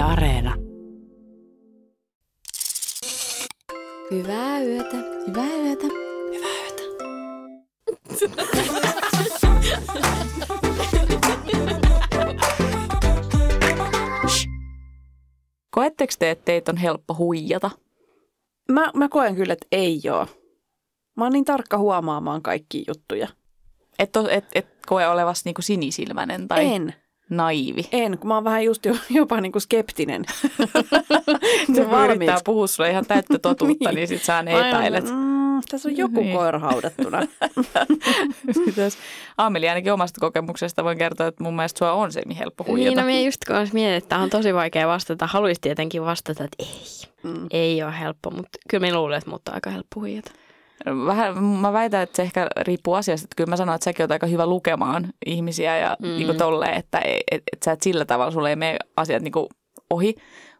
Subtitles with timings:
[0.00, 0.54] Yle Areena.
[4.10, 4.96] Hyvää yötä.
[5.26, 5.86] Hyvää yötä.
[6.32, 6.82] Hyvää yötä.
[15.70, 17.70] Koetteko te, että teitä on helppo huijata?
[18.72, 20.26] Mä, mä koen kyllä, että ei oo.
[21.16, 23.28] Mä oon niin tarkka huomaamaan kaikki juttuja.
[23.98, 26.94] Et, et, et koe olevasi niinku sinisilmäinen tai En.
[27.30, 27.88] Naivi?
[27.92, 30.24] En, kun mä oon vähän just jo, jopa niin kuin skeptinen.
[31.74, 32.14] Se kun valmiiksi.
[32.16, 35.04] yrittää puhua sulle ihan täyttä totuutta, niin, niin sit sä Mä epäilet.
[35.04, 36.24] Mm, tässä on joku Niin.
[36.24, 36.36] niin.
[36.38, 37.22] koira haudattuna.
[39.38, 43.00] Aameli ainakin omasta kokemuksesta voin kertoa, että mun mielestä sua on semi helppo Niin, huijata.
[43.00, 45.26] no minä just kanssa mietin, että tämä on tosi vaikea vastata.
[45.26, 47.46] Haluaisi tietenkin vastata, että ei, Mm.
[47.50, 50.30] ei ole helppo, mutta kyllä minä luulen, että mut on aika helppo huijata.
[51.06, 53.24] Vähän, mä väitän, että se ehkä riippuu asiasta.
[53.24, 56.08] Että kyllä mä sanon, että säkin oot aika hyvä lukemaan ihmisiä ja Mm.
[56.08, 59.32] niin tolleen, että et, et, et sä et sillä tavalla, sulle ei mene asiat niin
[59.90, 60.14] ohi.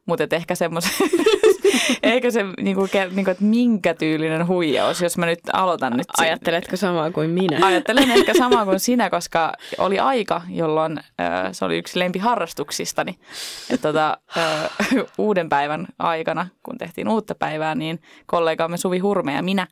[0.07, 0.91] Mutta et ehkä semmoisen,
[2.03, 6.07] ehkä se, niin kuin, niin kuin, että minkä tyylinen huijaus, jos mä nyt aloitan nyt
[6.17, 6.27] sen.
[6.27, 7.67] Ajatteletko samaa kuin minä?
[7.67, 11.05] Ajattelen ehkä samaa kuin sinä, koska oli aika, jolloin äh,
[11.53, 13.19] se oli yksi lempiharrastuksistani.
[13.71, 14.71] Että tota, äh,
[15.19, 19.67] uuden päivän aikana, kun tehtiin uutta päivää, niin kollegamme Suvi Hurme ja minä,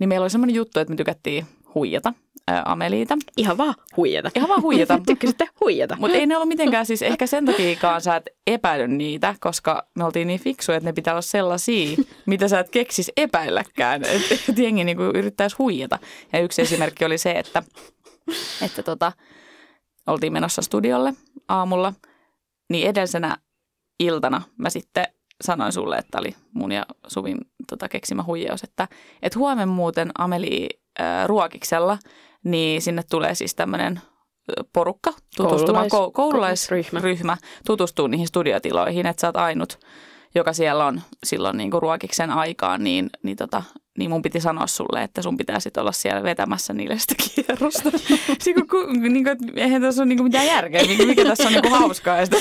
[0.00, 2.12] niin meillä oli semmoinen juttu, että me tykättiin huijata
[2.50, 3.18] äh, Ameliita.
[3.36, 4.30] Ihan vaan huijata.
[4.36, 5.00] Ihan vaan huijata.
[5.06, 5.96] Tykkäsitte huijata.
[6.00, 10.04] Mutta ei ne ollut mitenkään siis, ehkä sen takiakaan sä et epäily niitä, koska me
[10.04, 14.04] oltiin niin fiksuja, että ne pitää olla sellaisia, mitä sä et keksis epäilläkään.
[14.04, 15.98] Että et jengi niinku yrittäisi huijata.
[16.32, 17.62] Ja yksi esimerkki oli se, että,
[18.62, 19.12] että tota,
[20.06, 21.14] oltiin menossa studiolle
[21.48, 21.92] aamulla,
[22.70, 23.36] niin edellisenä
[24.00, 25.06] iltana mä sitten
[25.40, 27.38] sanoin sulle, että oli mun ja Suvin
[27.70, 28.88] tota, keksimä huijaus, että
[29.22, 30.68] et huomenna muuten Ameli
[31.00, 31.98] äh, ruokiksella,
[32.44, 34.00] niin sinne tulee siis tämmöinen
[34.72, 37.36] porukka tutustumaan, Koululais- Koululais, koululaisryhmä ryhmä.
[37.66, 39.78] tutustuu niihin studiotiloihin, että sä oot ainut,
[40.34, 43.62] joka siellä on silloin niin kuin ruokiksen aikaan, niin, niin, tota,
[44.00, 47.90] niin mun piti sanoa sulle, että sun pitää sitten olla siellä vetämässä niille sitä kierrosta.
[48.42, 51.46] Siis kun, kun, niin kuin, eihän tässä ole niin kuin mitään järkeä, mikä, mikä tässä
[51.46, 52.36] on niin kuin hauskaa ja sitä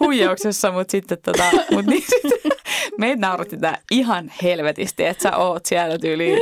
[0.00, 2.52] huijauksessa, mutta sitten tota, mut niin sitten,
[2.98, 6.38] meitä nauratti tää ihan helvetisti, että sä oot siellä tyyliin,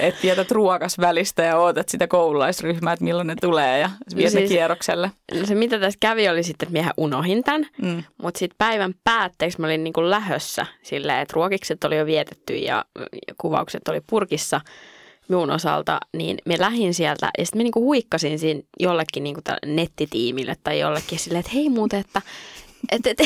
[0.00, 4.40] että jätät ruokas välistä ja ootat sitä koululaisryhmää, että milloin ne tulee ja viet ne
[4.40, 5.10] siis- kierrokselle.
[5.40, 7.66] No se mitä tässä kävi oli sitten, että miehän unohin tämän.
[7.82, 8.02] Mm.
[8.22, 12.84] Mutta sitten päivän päätteeksi mä olin niinku lähössä silleen, että ruokikset oli jo vietetty ja,
[13.28, 14.60] ja kuvaukset oli purkissa
[15.28, 20.80] minun osalta, niin me lähdin sieltä ja sitten niinku huikkasin siinä jollekin niinku nettitiimille tai
[20.80, 22.22] jollekin silleen, että hei muuten, että
[22.92, 23.18] et, et,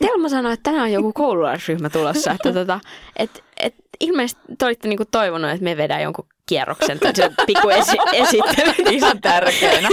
[0.00, 2.80] Telma sanoi, että tänään on joku koululaisryhmä tulossa, että tota,
[3.16, 7.68] et, et, ilmeisesti te olitte niinku toivonut, että me vedään jonkun kierroksen tai se pikku
[7.68, 8.72] esi- esittely.
[8.90, 9.88] Ihan tärkeänä.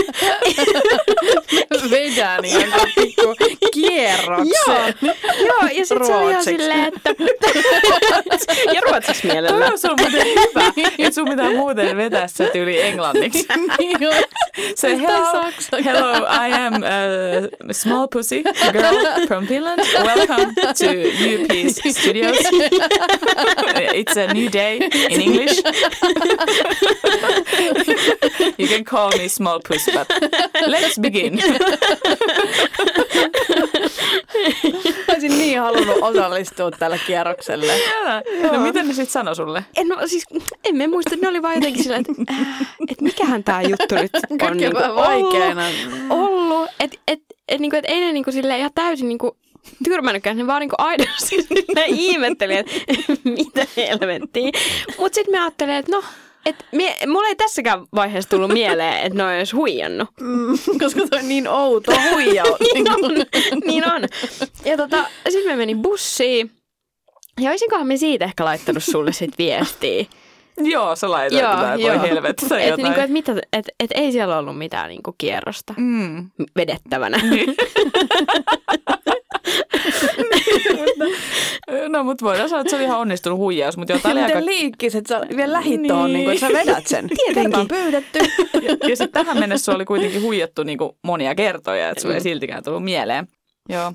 [1.92, 3.36] Vedään jonkun pikku
[3.74, 4.96] kierroksen.
[5.48, 7.10] Joo, ja sitten se oli ihan silleen, että...
[8.94, 9.66] ruotsiksi mielellä.
[9.82, 13.48] Toi on muuten hyvä, että sun pitää muuten vetää se tyyli englanniksi.
[14.76, 15.44] Se hello,
[15.86, 16.74] hello, I am
[17.70, 18.96] a small pussy girl
[19.28, 19.80] from Finland.
[20.04, 20.86] Welcome to
[21.34, 21.52] UP
[21.92, 22.38] Studios.
[23.94, 24.78] It's a new day
[25.10, 25.62] in English.
[28.58, 30.08] You can call me small pussy, but
[30.68, 31.40] let's begin.
[35.24, 37.74] Olisin niin halunnut osallistua tällä kierrokselle.
[38.52, 39.66] No miten ne sitten sanoi sulle?
[39.78, 40.26] En, no, siis,
[40.64, 44.12] en mä muista, ne oli vaan jotenkin sillä, että, äh, että mikähän tämä juttu nyt
[44.30, 45.66] on Kaikki niinku vähän vaikeana.
[46.10, 46.34] ollut.
[46.54, 46.70] ollut.
[46.80, 49.38] Että et, et, niinku, et ei ne niinku silleen ihan täysin niinku
[49.84, 51.36] tyrmännytkään, ne vaan niinku aidosti
[51.76, 52.72] ne ihmetteli, että
[53.24, 54.52] mitä helvettiä.
[54.98, 56.04] Mutta sitten me ajattelin, että no,
[56.46, 60.10] et mie, mulla ei tässäkään vaiheessa tullut mieleen, että ne olisi huijannut.
[60.22, 62.60] Mm, koska toi on niin outo huijaus.
[62.74, 63.12] niin on.
[63.66, 64.02] niin on.
[64.66, 66.52] Ja tota, sitten me menin bussiin.
[67.42, 70.06] Ja olisinkohan me siitä ehkä laittanut sulle sit viestiä.
[70.74, 72.00] Joo, sä laitoit Joo, tätä, joo.
[72.00, 72.84] voi helvetti tai Että jotain.
[72.84, 76.30] niinku, et mitä, et, et ei siellä ollut mitään niinku kierrosta Mm.
[76.56, 77.18] vedettävänä.
[77.18, 77.56] Niin.
[81.94, 84.40] no, mutta voidaan sanoa, että se oli ihan onnistunut huijaus, mutta jotain oli aika...
[84.40, 85.94] Miten liikkis, että sä vielä lähit Niin.
[85.94, 86.14] niin.
[86.14, 87.10] niin että sä vedät sen.
[87.26, 87.60] Tietenkin.
[87.60, 88.20] On pyydetty.
[88.54, 92.22] Ja, ja sitten tähän mennessä oli kuitenkin huijattu niin kuin monia kertoja, että sulla ei
[92.22, 93.28] siltikään tullut mieleen.
[93.70, 93.94] Joo.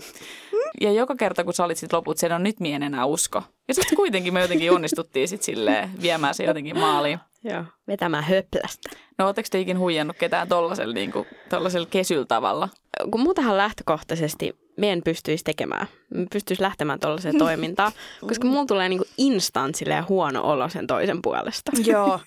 [0.80, 3.42] Ja joka kerta, kun sä olit sit loput, sen on nyt mie en enää usko.
[3.68, 7.18] Ja sitten kuitenkin me jotenkin onnistuttiin sit silleen viemään se jotenkin maaliin.
[7.44, 7.64] Joo.
[7.88, 8.90] Vetämään höplästä.
[9.18, 12.68] No ootteko te ikin huijannut ketään tollasella, niin kuin, tollasella kesyllä tavalla?
[13.10, 15.86] Kun muutahan lähtökohtaisesti me en pystyisi tekemään.
[16.14, 17.92] Me pystyisi lähtemään tuollaiseen toimintaan,
[18.28, 21.72] koska mulla tulee niinku instant silleen huono olo sen toisen puolesta.
[21.92, 22.20] Joo.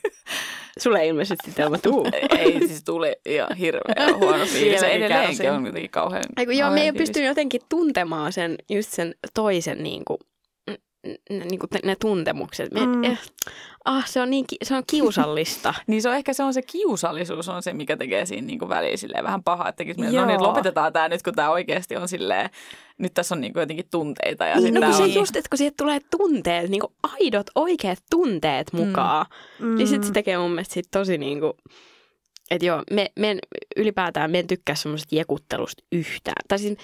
[0.79, 2.07] Sulle ilmeisesti Telma tuu.
[2.39, 4.79] Ei siis tuli ihan hirveän huono fiilis.
[4.79, 5.51] Se edelleenkin kärsin.
[5.51, 10.05] on jotenkin kauhean Eiku, joo, me ei pysty jotenkin tuntemaan sen, just sen toisen niin
[10.05, 10.17] kuin,
[11.29, 12.71] niin kuin ne tuntemukset.
[12.71, 13.07] Me, Mm.
[13.07, 13.17] mm.
[13.85, 15.73] Ah, se on, niin, ki- se on kiusallista.
[15.87, 18.69] Niin se on ehkä se on se kiusallisuus on se, mikä tekee siinä niin kuin
[18.69, 22.07] väliin silleen vähän pahaa, että tekisi no niin, lopetetaan tämä nyt, kun tämä oikeasti on
[22.07, 22.49] silleen,
[22.97, 24.45] nyt tässä on niin kuin jotenkin tunteita.
[24.45, 27.47] Ja Niin, no kun se on, just, että kun siihen tulee tunteet, niin kuin aidot,
[27.55, 29.25] oikeat tunteet mukaan,
[29.59, 29.75] mm.
[29.75, 31.53] niin sitten se tekee mun mielestä sit tosi niin kuin,
[32.51, 33.39] että joo, me, me en,
[33.77, 36.43] ylipäätään me en tykkää semmoisesta jekuttelusta yhtään.
[36.47, 36.77] Tai siis,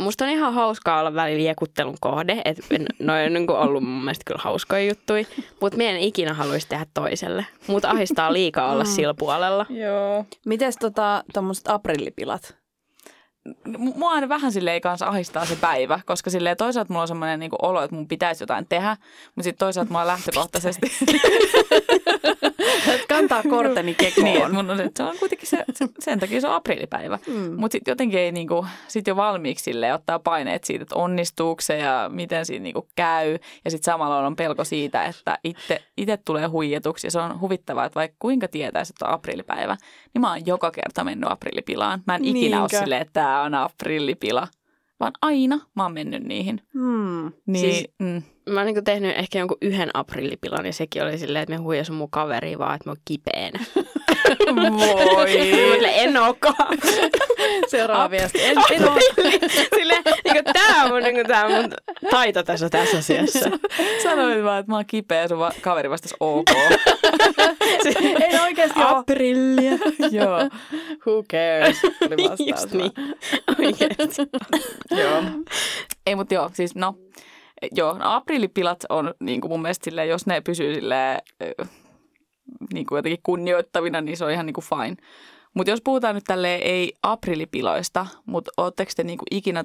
[0.00, 2.62] musta on ihan hauskaa olla välillä jekuttelun kohde, että
[2.98, 5.24] noin on niin kuin ollut mun mielestä kyllä hauskoja juttuja,
[5.60, 7.46] mutta me en ikinä haluaisi tehdä toiselle.
[7.66, 9.66] Mutta ahistaa liikaa olla sillä puolella.
[9.68, 10.24] Joo.
[10.46, 12.56] Mites tota, tommoset aprillipilat?
[13.64, 17.40] M- Mua aina vähän silleen kanssa ahistaa se päivä, koska silleen toisaalta mulla on semmoinen
[17.40, 18.96] niin olo, että mun pitäisi jotain tehdä,
[19.26, 20.92] mutta sitten toisaalta mua lähtökohtaisesti...
[23.16, 24.24] Kantaa korteni kekoon.
[24.24, 27.18] niin, mun on, se on kuitenkin se, se, sen takia se on aprillipäivä.
[27.26, 27.54] Mm.
[27.56, 31.76] Mutta sitten jotenkin ei niinku, sit jo valmiiksi silleen ottaa paineet siitä, että onnistuuko se
[31.78, 33.38] ja miten siinä niinku käy.
[33.64, 35.38] Ja sitten samalla on pelko siitä, että
[35.96, 37.06] itse tulee huijatuksi.
[37.06, 39.76] Ja se on huvittavaa, että vaikka kuinka tietäisi, että on aprillipäivä,
[40.14, 42.02] niin mä oon joka kerta mennyt aprillipilaan.
[42.06, 42.78] Mä en ikinä ole Niinkö?
[42.78, 44.48] silleen, että tämä on aprillipila.
[45.00, 46.60] Vaan aina mä oon mennyt niihin.
[46.74, 47.32] Hmm.
[47.46, 48.22] Niin, Siis- mm.
[48.50, 51.92] Mä oon niin tehnyt ehkä jonkun yhden aprillipilan ja sekin oli silleen, että me huijasi
[51.92, 53.60] mun kaveri vaan, että mä oon kipeänä.
[54.56, 55.30] Voi.
[55.32, 56.78] Sille en ookaan.
[57.68, 58.42] Seuraava viesti.
[58.44, 58.98] En, en oo.
[59.74, 59.94] Sille,
[60.32, 61.74] niin tää on mun, niin tää on mun
[62.10, 63.50] taito tässä, tässä asiassa.
[64.02, 66.50] Sanoin vaan, että mä oon kipeä ja sun va- kaveri vastasi ok.
[68.30, 68.86] en oikeasti oo.
[68.96, 69.72] Aprillia.
[70.10, 70.38] Joo.
[71.06, 71.76] Who cares?
[71.84, 72.48] Oli vastaus.
[72.50, 72.92] Just niin.
[73.58, 74.22] Oikeesti.
[74.90, 75.22] Joo.
[76.06, 76.94] Ei, mutta joo, siis no,
[77.72, 81.20] joo, no aprillipilat on niin kuin mun mielestä silleen, jos ne pysyy silleen,
[82.74, 84.96] niin kuin jotenkin kunnioittavina, niin se on ihan niin kuin fine.
[85.54, 89.64] Mutta jos puhutaan nyt tälleen ei aprillipiloista, mutta ootteko te niin kuin ikinä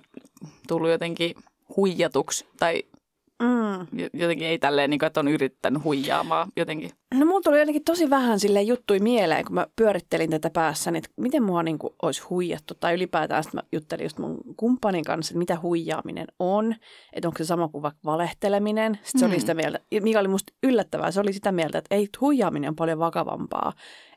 [0.67, 1.35] tullut jotenkin
[1.77, 2.83] huijatuksi tai
[3.41, 3.99] Mm.
[3.99, 6.91] jo- jotenkin ei tälleen, niin kuin, että on yrittänyt huijaamaan jotenkin?
[7.15, 11.09] No mulla tuli jotenkin tosi vähän sille juttui mieleen, kun mä pyörittelin tätä päässä, että
[11.17, 12.73] miten mua niin kuin olisi huijattu.
[12.79, 16.75] Tai ylipäätään sit mä juttelin just mun kumppanin kanssa, että mitä huijaaminen on.
[17.13, 18.95] Että onko se sama kuin vaikka valehteleminen.
[19.03, 19.33] Sitten se Hmm.
[19.33, 22.75] oli sitä mieltä, mikä oli musta yllättävää, se oli sitä mieltä, että ei, huijaaminen on
[22.75, 23.73] paljon vakavampaa.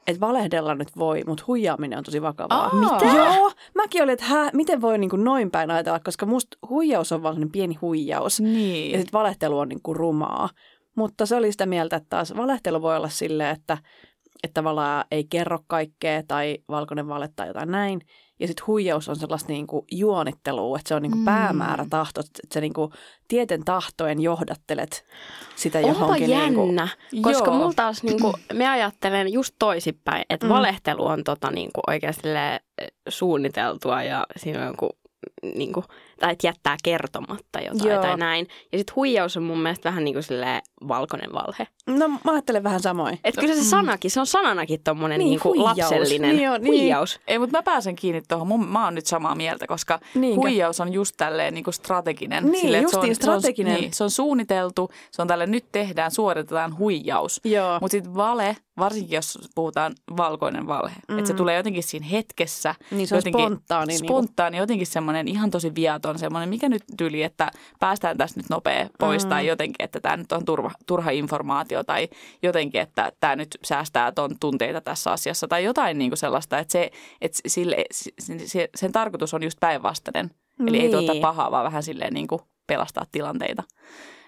[0.06, 2.65] Että valehdella nyt voi, mutta huijaaminen on tosi vakavaa.
[2.65, 2.75] Aa.
[2.75, 3.17] Mitä?
[3.17, 7.12] Joo, mäkin olin, että hä, miten voi niin kuin noin päin ajatella, koska musta huijaus
[7.12, 8.41] on vaan pieni huijaus.
[8.41, 8.99] Ja Niin.
[9.00, 10.49] sitten valehtelu on niin kuin rumaa.
[10.97, 13.79] Mutta se oli sitä mieltä, että taas valehtelu voi olla silleen, että,
[14.44, 18.00] että tavallaan ei kerro kaikkea tai valkoinen vale tai jotain näin.
[18.41, 21.25] Ja sitten huijaus on sellaista niin kuin juonittelua, että se on niin kuin Mm.
[21.25, 22.93] päämäärä tahto, että sä niin kuin
[23.29, 25.05] tieten tahtoen johdattelet
[25.56, 26.31] sitä Onpa johonkin.
[26.31, 26.89] Niin kuin, jännä,
[27.23, 27.56] koska Joo.
[27.59, 30.53] mulla taas niinku, me ajattelen just toisinpäin, että Mm.
[30.53, 34.91] valehtelu on tota, niinku, oikeasti silleen, eh, suunniteltua ja siinä on joku,
[35.55, 35.85] niinku,
[36.21, 38.03] tai että jättää kertomatta jotain Joo.
[38.03, 38.47] tai näin.
[38.73, 41.67] Ja sitten huijaus on mun mielestä vähän niin kuin silleen valkoinen valhe.
[41.87, 43.19] no mä ajattelen vähän samoin.
[43.25, 45.79] Että kyllä se sanakin, se on sananakin tommonen Niin, niinku huijaus.
[45.79, 46.67] lapsellinen Niin on, niin.
[46.82, 47.20] huijaus.
[47.26, 48.46] Ei, mutta mä pääsen kiinni tuohon.
[48.49, 50.40] Mun, mä oon nyt samaa mieltä, koska Niinkö?
[50.40, 52.44] huijaus on just tälleen niin kuin strateginen.
[52.44, 53.73] Niin, että se on, strateginen.
[53.73, 57.40] Se on, niin, se on suunniteltu, se on tälle nyt tehdään, suoritetaan huijaus.
[57.81, 61.19] Mutta sitten vale, varsinkin jos puhutaan valkoinen valhe, mm.
[61.19, 62.75] että se tulee jotenkin siinä hetkessä.
[62.90, 66.69] Niin se on jotenkin spontaani, niin kuin- Spontaani, jotenkin semmoinen ihan tosi viaton, semmoinen, mikä
[66.69, 69.29] nyt tyli, että päästään tästä nyt nopea pois, mm.
[69.31, 72.08] tai jotenkin, että tämä nyt on turva, turha informaatio, tai
[72.43, 76.72] jotenkin, että tämä nyt säästää ton tunteita tässä asiassa, tai jotain niin kuin sellaista, että,
[76.72, 78.10] se, että sille, se,
[78.46, 80.31] se, sen tarkoitus on just päinvastainen.
[80.67, 83.62] Eli ei tuota pahaa, vaan vähän silleen niin kuin pelastaa tilanteita.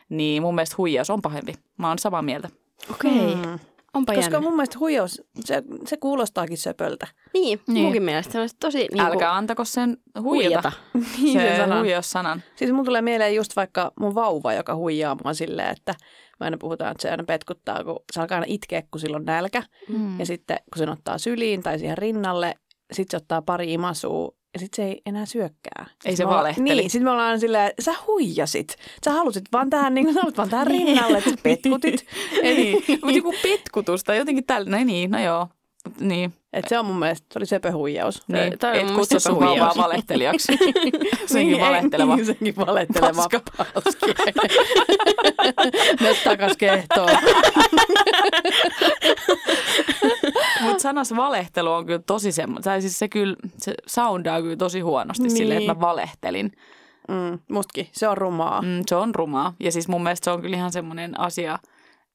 [0.08, 1.54] Niin mun mielestä huijaus on pahempi.
[1.78, 2.48] Mä oon samaa mieltä.
[2.90, 3.34] Okei, okay.
[3.52, 3.58] Mm.
[3.94, 4.40] onpa Koska jännä.
[4.40, 7.06] mun mielestä huijaus, se, se kuulostaakin söpöltä.
[7.34, 7.82] Niin, Niin.
[7.82, 10.72] munkin mielestä se on tosi niin kuin, Älkää antako sen huijata.
[10.94, 11.08] huijata.
[11.22, 11.78] Niin sen Se sanan.
[11.78, 12.42] huijaussanan.
[12.56, 15.94] Siis mun tulee mieleen just vaikka mun vauva, joka huijaa mua silleen, että
[16.40, 19.24] mä aina puhutaan, että se aina petkuttaa, kun se alkaa aina itkeä, kun sillä on
[19.24, 19.62] nälkä.
[19.88, 20.18] Mm.
[20.20, 22.54] Ja sitten kun sen ottaa syliin tai siihen rinnalle,
[22.92, 25.86] sitten se ottaa pari imasua ja sitten se ei enää syökkää.
[26.04, 26.64] Ei se me olla- valehteli.
[26.74, 28.76] Niin, sitten me ollaan aina silleen, sä huijasit.
[29.04, 32.06] Sä halusit vaan tähän, niin, sä halusit vaan tähän rinnalle, että sä petkutit.
[32.42, 35.48] Niin, mutta joku petkutus tai jotenkin tällä, no niin, no joo.
[36.00, 38.22] Niin, Et se on mun mielestä, se oli söpö huijaus.
[38.28, 38.52] niin.
[38.62, 39.76] on et mun kutsu mielestä sun huijaus.
[39.76, 40.52] valehtelijaksi.
[41.26, 42.16] Senkin ei- valehteleva.
[42.16, 43.40] Niin, senkin valehteleva Paska.
[43.56, 44.06] paski.
[46.00, 47.10] Nyt takas kehtoon.
[50.62, 54.80] Mutta sanas valehtelu on kyllä tosi semmoinen, tai siis se kyllä, se soundaa kyllä tosi
[54.80, 55.36] huonosti niin.
[55.36, 55.80] silleen, että Niin.
[55.80, 56.52] mä valehtelin.
[57.08, 58.62] Mm, mustakin, se on rumaa.
[58.62, 59.54] Mm, se on rumaa.
[59.60, 61.58] Ja siis mun mielestä se on kyllä ihan semmoinen asia,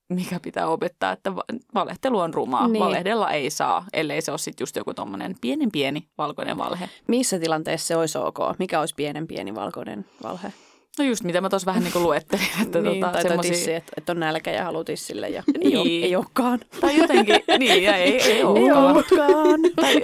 [0.09, 1.43] mikä pitää opettaa, että va-
[1.75, 2.67] valehtelu on rumaa.
[2.67, 2.83] Niin.
[2.85, 6.89] Valehdella ei saa, ellei se ole sitten just joku tommonen pienen pieni valkoinen valhe.
[7.07, 8.37] Missä tilanteessa se olisi ok?
[8.59, 10.53] Mikä olisi pienen pieni valkoinen valhe?
[10.99, 12.45] No just mitä mä tuossa vähän niin kuin luettelin.
[12.61, 15.67] Että niin, tota, tai semmosia- tissi, että, että on nälkä ja haluaa tissille ja Niin.
[15.73, 16.59] ei, ole, ei olekaan.
[16.81, 19.59] Tai jotenkin, niin ja ei, ei Ei olekaan.
[19.75, 19.95] Tai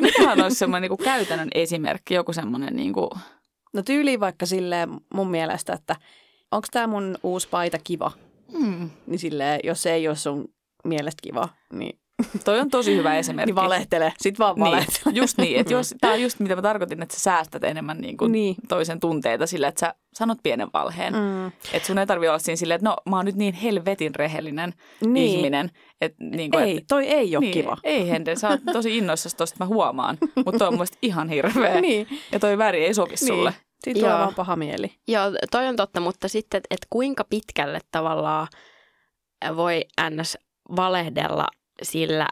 [0.00, 3.10] mikähän olisi semmoinen niin käytännön esimerkki, joku semmoinen niin kuin,
[3.72, 5.96] No tyyliin vaikka silleen mun mielestä, että
[6.52, 8.12] onko tämä mun uusi paita kiva?
[8.52, 10.48] Hmm, Niin silleen, jos se ei ole sun
[10.84, 11.98] mielestä kiva, niin,
[12.44, 13.46] toi on tosi hyvä esimerkki.
[13.52, 14.12] niin valehtele.
[14.18, 15.02] Sitten vaan valehtele.
[15.04, 17.98] Niin, just niin, että jos, tämä on just mitä mä tarkoitin, että sä säästät enemmän
[18.00, 18.56] niin kuin Niin.
[18.68, 21.12] toisen tunteita sillä, että sä sanot pienen valheen.
[21.12, 21.18] Mm.
[21.20, 21.46] Mm.
[21.72, 24.72] Että sun ei tarvi olla siinä silleen, että no mä oon nyt niin helvetin rehellinen
[25.00, 25.12] Niin.
[25.14, 25.36] niin.
[25.36, 25.70] ihminen.
[26.00, 27.76] Että, niin kuin, Ei, toi ei ole niin, kiva.
[27.84, 30.18] Ei Hende, sä oot tosi innoissasi tosta, mä huomaan.
[30.44, 31.80] Mutta toi on mun ihan hirveä.
[31.86, 32.06] Niin.
[32.32, 33.54] Ja toi väri ei sovi sulle.
[33.84, 34.94] Siitä tulee vaan paha mieli.
[35.08, 38.48] Joo, toi on totta, mutta sitten, että et kuinka pitkälle tavallaan
[39.56, 40.38] voi ns.
[40.76, 41.46] valehdella
[41.82, 42.28] sillä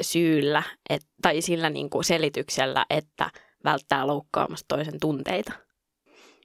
[0.00, 3.30] syyllä et, tai sillä niin kuin selityksellä, että
[3.64, 5.52] välttää loukkaamasta toisen tunteita.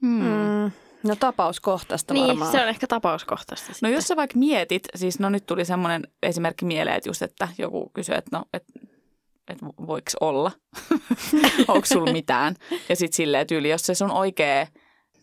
[0.01, 0.23] Hmm.
[0.23, 0.71] Mm.
[1.03, 2.51] No tapauskohtaista Niin, varmaan.
[2.51, 3.93] se on ehkä tapauskohtaista No sitten.
[3.93, 7.91] jos sä vaikka mietit, siis no nyt tuli semmoinen esimerkki mieleen, että just, että joku
[7.93, 8.73] kysyy, että no, että
[9.49, 10.51] että voiko olla,
[11.67, 12.55] onko sulla mitään.
[12.89, 14.67] Ja sitten silleen tyyli, jos se sun oikea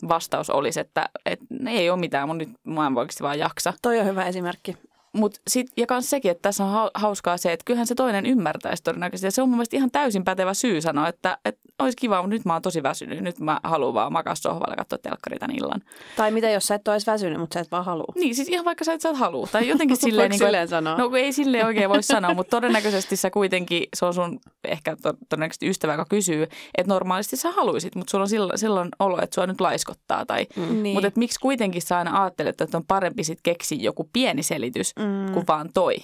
[0.08, 3.72] vastaus olisi, että, että ei ole mitään, mun nyt mä en oikeasti vaan jaksa.
[3.82, 4.76] Toi on hyvä esimerkki.
[5.12, 8.26] Mut sit, ja kans sekin, että tässä on hau- hauskaa se, että kyllähän se toinen
[8.26, 9.26] ymmärtäisi todennäköisesti.
[9.26, 12.28] Ja se on mun mielestä ihan täysin pätevä syy sanoa, että, että olisi kiva, mutta
[12.34, 13.20] nyt mä oon tosi väsynyt.
[13.20, 15.80] Nyt mä haluan vaan makaa sohvalle ja katsoa telkkaria tän illan.
[16.16, 18.12] Tai mitä jos sä et edes väsynyt, mutta sä et vaan halua.
[18.14, 19.48] Niin, siis ihan vaikka sä et sä et halua.
[19.52, 20.96] Tai jotenkin silleen, niin kuin, silleen sanoa?
[20.96, 25.14] No ei silleen oikein voi sanoa, mutta todennäköisesti sä kuitenkin, se on sun ehkä to-
[25.28, 26.42] todennäköisesti ystävä, joka kysyy,
[26.78, 30.26] että normaalisti sä haluisit, mutta sulla on silloin, silloin olo, että sua nyt laiskottaa.
[30.26, 30.82] Tai, Mm.
[30.82, 30.94] Niin.
[30.94, 34.92] Mutta et miksi kuitenkin sä aina ajattelet, että on parempi sit keksiä joku pieni selitys
[35.00, 35.32] Mm.
[35.34, 35.96] kuin vaan toi.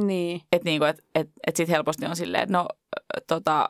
[0.00, 0.40] Niin.
[0.52, 2.68] Että niinku, et, et, et sit helposti on silleen, että no
[3.26, 3.68] tota,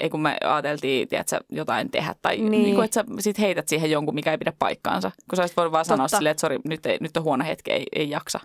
[0.00, 2.14] ei kun me ajateltiin, tiedätkö, jotain tehdä.
[2.22, 2.50] Tai Niin.
[2.50, 2.62] niin.
[2.62, 5.10] niinku, että sä sit heität siihen jonkun, mikä ei pidä paikkaansa.
[5.30, 7.70] Kun sä olisit voinut vaan sanoa silleen, että sori, nyt, ei, nyt on huono hetki,
[7.72, 8.40] ei, ei jaksa.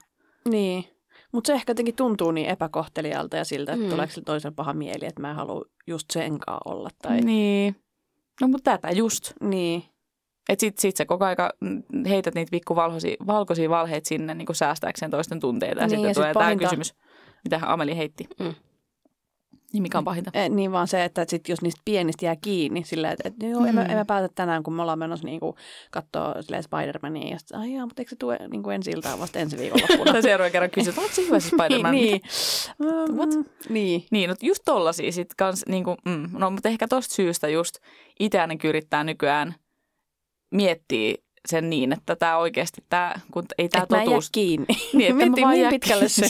[0.50, 0.86] Niin.
[1.32, 3.90] Mutta se ehkä jotenkin tuntuu niin epäkohtelijalta ja siltä, että Mm.
[3.90, 6.90] tuleeko sillä toisella paha mieli, että mä en halua just senkaan olla.
[7.02, 7.22] Tai...
[7.22, 7.76] Niin.
[8.42, 9.32] No mutta tätä just.
[9.42, 9.84] niin.
[10.50, 11.52] Että sit, sit sä koko aika
[12.10, 15.82] heität niitä pikku valkoisia, valheita sinne niin säästääkseen toisten tunteita.
[15.82, 16.94] Ja Niin, sitten ja sit tulee tämä pahinta- kysymys,
[17.44, 18.28] mitä Ameli heitti.
[18.40, 18.54] Mm.
[19.74, 20.32] Niin mikä on pahinta?
[20.34, 23.60] Eh, niin vaan se, että sit jos niistä pienistä jää kiinni sillä, että, että joo,
[23.62, 23.68] mm.
[23.68, 23.90] en, mä, Mm.
[23.90, 25.40] en mä päätä tänään, kun me ollaan menossa niin
[25.92, 27.30] katsoa Spider-Mania.
[27.32, 30.12] Ja sitten, ai jaa, mutta eikö se tue niin kuin ensi iltaan vasta ensi viikonloppuna?
[30.14, 31.92] Tai seuraavan kerran kysyt, oletko se hyvä se Spider-Man?
[31.92, 32.22] niin,
[32.80, 33.16] niin.
[33.16, 33.30] What?
[33.36, 34.06] Mm, niin.
[34.12, 37.78] Niin, no just tollasia sit kans, niinku, mm, no mutta ehkä tosta syystä just
[38.20, 39.56] itse ainakin yrittää nykyään
[40.52, 41.16] miettiä
[41.48, 44.30] sen niin, että tämä oikeasti, tää, kun ei tämä mä totuus...
[44.30, 44.66] kiinni.
[44.94, 46.26] Niin, että mä Miettii, vaan niin jää pitkälle se.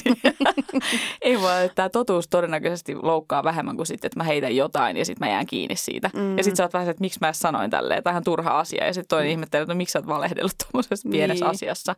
[1.21, 5.05] ei vaan, että tämä totuus todennäköisesti loukkaa vähemmän kuin sitten, että mä heitän jotain ja
[5.05, 6.09] sitten mä jään kiinni siitä.
[6.13, 6.38] Mm.
[6.38, 8.86] Ja sitten sä oot vähän että miksi mä sanoin tälleen, tämä ihan turha asia.
[8.86, 9.31] Ja sitten toinen mm.
[9.31, 11.55] ihmettelee, että no, miksi sä oot valehdellut tuommoisessa pienessä Niin.
[11.55, 11.95] asiassa.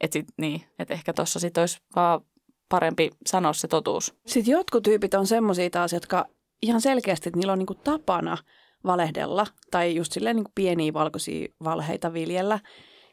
[0.00, 2.20] Että sit, niin, että ehkä tuossa sitten olisi vaan
[2.68, 4.14] parempi sanoa se totuus.
[4.26, 6.24] Sitten jotkut tyypit on semmoisia taas, jotka
[6.62, 8.38] ihan selkeästi, että niillä on niinku tapana
[8.84, 12.60] valehdella tai just silleen niinku pieniä valkoisia valheita viljellä.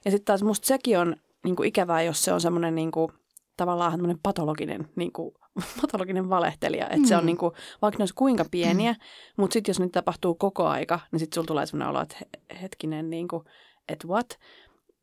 [0.06, 3.12] Ja sitten taas musta sekin on niinku ikävää, jos se on semmoinen niinku,
[3.58, 5.34] tavallaan semmoinen patologinen, niinku,
[5.82, 6.86] patologinen valehtelija.
[6.86, 7.06] Että mm.
[7.06, 7.26] se on Mm.
[7.26, 8.98] niinku, vaikka ne olisi kuinka pieniä, mm.
[9.38, 12.58] mutta sitten jos niitä tapahtuu koko aika, niin sitten sulla tulee semmoinen olo, että he-
[12.62, 13.44] hetkinen, niinku,
[13.90, 14.40] että what?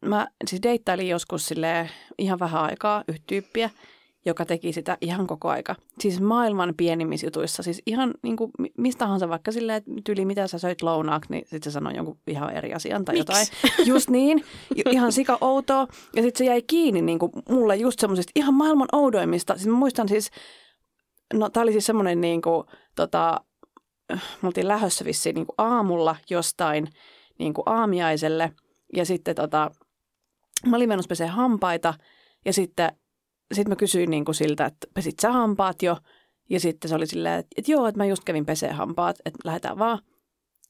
[0.04, 3.71] Mä siis deittailin joskus silleen ihan vähän aikaa yhtä tyyppiä,
[4.25, 5.75] joka teki sitä ihan koko aika.
[6.00, 10.25] Siis maailman pienimmissä jutuissa, siis ihan niin kuin, mi- mistä tahansa, vaikka silleen, että tyyli
[10.25, 13.29] mitä sä söit lounaaksi, niin sitten se sanoi jonkun ihan eri asian tai Miks?
[13.29, 13.47] jotain.
[13.88, 14.45] Just niin,
[14.91, 15.87] ihan sika outoa.
[16.17, 19.55] Ja sitten se jäi kiinni niin kuin mulle just semmoisista ihan maailman oudoimmista.
[19.55, 20.31] Siis mä muistan siis,
[21.35, 22.64] no tää oli siis semmoinen niin kuin,
[22.97, 23.41] tota,
[24.12, 26.88] me oltiin lähdössä vissiin niin kuin aamulla jostain
[27.38, 28.52] niin kuin aamiaiselle.
[28.97, 29.71] Ja sitten tota,
[30.67, 31.95] mä olin menossa pesee hampaita
[32.45, 32.93] ja sitten
[33.52, 35.97] sit mä kysyin niin kuin siltä, että pesit sä hampaat jo?
[36.50, 39.38] Ja sitten se oli silleen, että, että joo, että mä just kävin pesee hampaat, että
[39.44, 39.99] lähdetään vaan.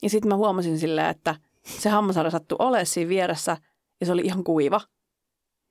[0.02, 1.34] Ja sitten mä huomasin silleen, että
[1.66, 3.56] se hammasharja sattui olemaan siinä vieressä
[4.00, 4.80] ja se oli ihan kuiva.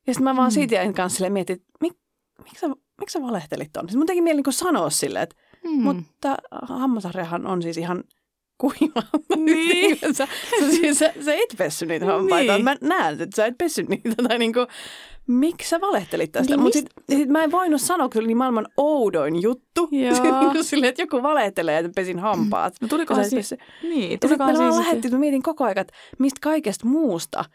[0.07, 0.53] Ja sitten mä vaan Mm.
[0.53, 1.93] siitä jäin kanssa silleen mietin, että mik,
[2.43, 2.67] miksi sä,
[2.99, 3.83] miksi sä valehtelit ton?
[3.83, 5.83] Sitten mun teki mieli niin sanoa silleen, että Mm.
[5.83, 8.03] mutta hammasharjahan on siis ihan
[8.61, 9.03] kuiva.
[9.35, 9.97] Niin.
[9.99, 10.27] sä,
[10.59, 12.53] sä, sä, sä et pessy niitä hampaita.
[12.53, 12.63] Niin.
[12.63, 14.23] Mä näen, että sä et pessy niitä.
[14.27, 14.59] Tai niinku,
[15.27, 16.53] miksi sä valehtelit tästä?
[16.53, 19.89] Niin Mutta sit, sit mä en voinut sanoa, kun se oli niin maailman oudoin juttu.
[19.91, 20.63] Joo.
[20.63, 22.73] Silleen, että joku valehtelee, että pesin hampaat.
[22.81, 26.39] No sä et siis, niin, vaan siis, lähdettiin, että mä mietin koko ajan, että mistä
[26.41, 27.45] kaikesta muusta.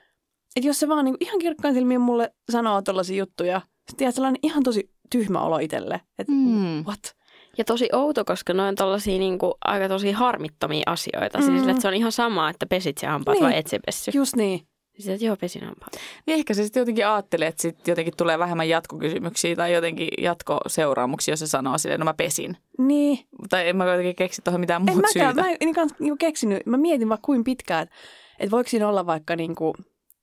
[0.56, 3.60] Että jos se vaan niinku ihan kirkkain silmiin mulle sanoo tollaisia juttuja,
[3.90, 6.84] Sitten jää sellainen ihan tosi tyhmä olo itselle, että Mm.
[6.84, 7.16] what?
[7.58, 11.38] Ja tosi outo, koska ne on tollasia niinku, aika tosi harmittomia asioita.
[11.38, 11.44] Mm.
[11.44, 13.44] Siis, että se on ihan sama, että pesit se hampaat Niin.
[13.44, 14.10] vai et se pessy.
[14.14, 14.60] Just niin.
[14.94, 15.92] Siis, että joo, pesin hampaat.
[16.26, 21.32] Niin ehkä se sitten jotenkin ajattelee, että sitten jotenkin tulee vähemmän jatkokysymyksiä tai jotenkin jatkoseuraamuksia,
[21.32, 22.56] jos se sanoo silleen, no mä pesin.
[22.78, 23.18] Niin.
[23.50, 25.48] Tai en mä jotenkin keksi tuohon mitään En muuta mäkään, syytä.
[25.50, 27.94] mä en kans niinku keksinyt, mä mietin vaan kuin pitkään, että,
[28.38, 29.74] että voiko siinä olla vaikka niinku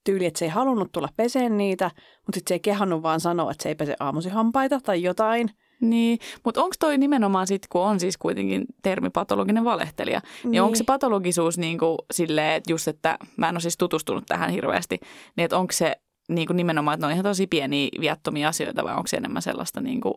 [0.04, 3.52] tyyli, että se ei halunnut tulla peseen niitä, mutta sitten se ei kehannut vaan sanoa,
[3.52, 5.50] että se ei pese aamusi hampaita tai jotain.
[5.90, 10.62] Niin, mutta onko toi nimenomaan sitten, kun on siis kuitenkin termi patologinen valehtelija, niin, Niin.
[10.62, 14.50] onko se patologisuus niin kuin silleen, että just, että mä en ole siis tutustunut tähän
[14.50, 15.00] hirveästi,
[15.36, 15.96] niin että onko se
[16.30, 19.42] niin kuin nimenomaan, että ne on ihan tosi pieniä viattomia asioita vai onko se enemmän
[19.42, 20.14] sellaista niin kuin,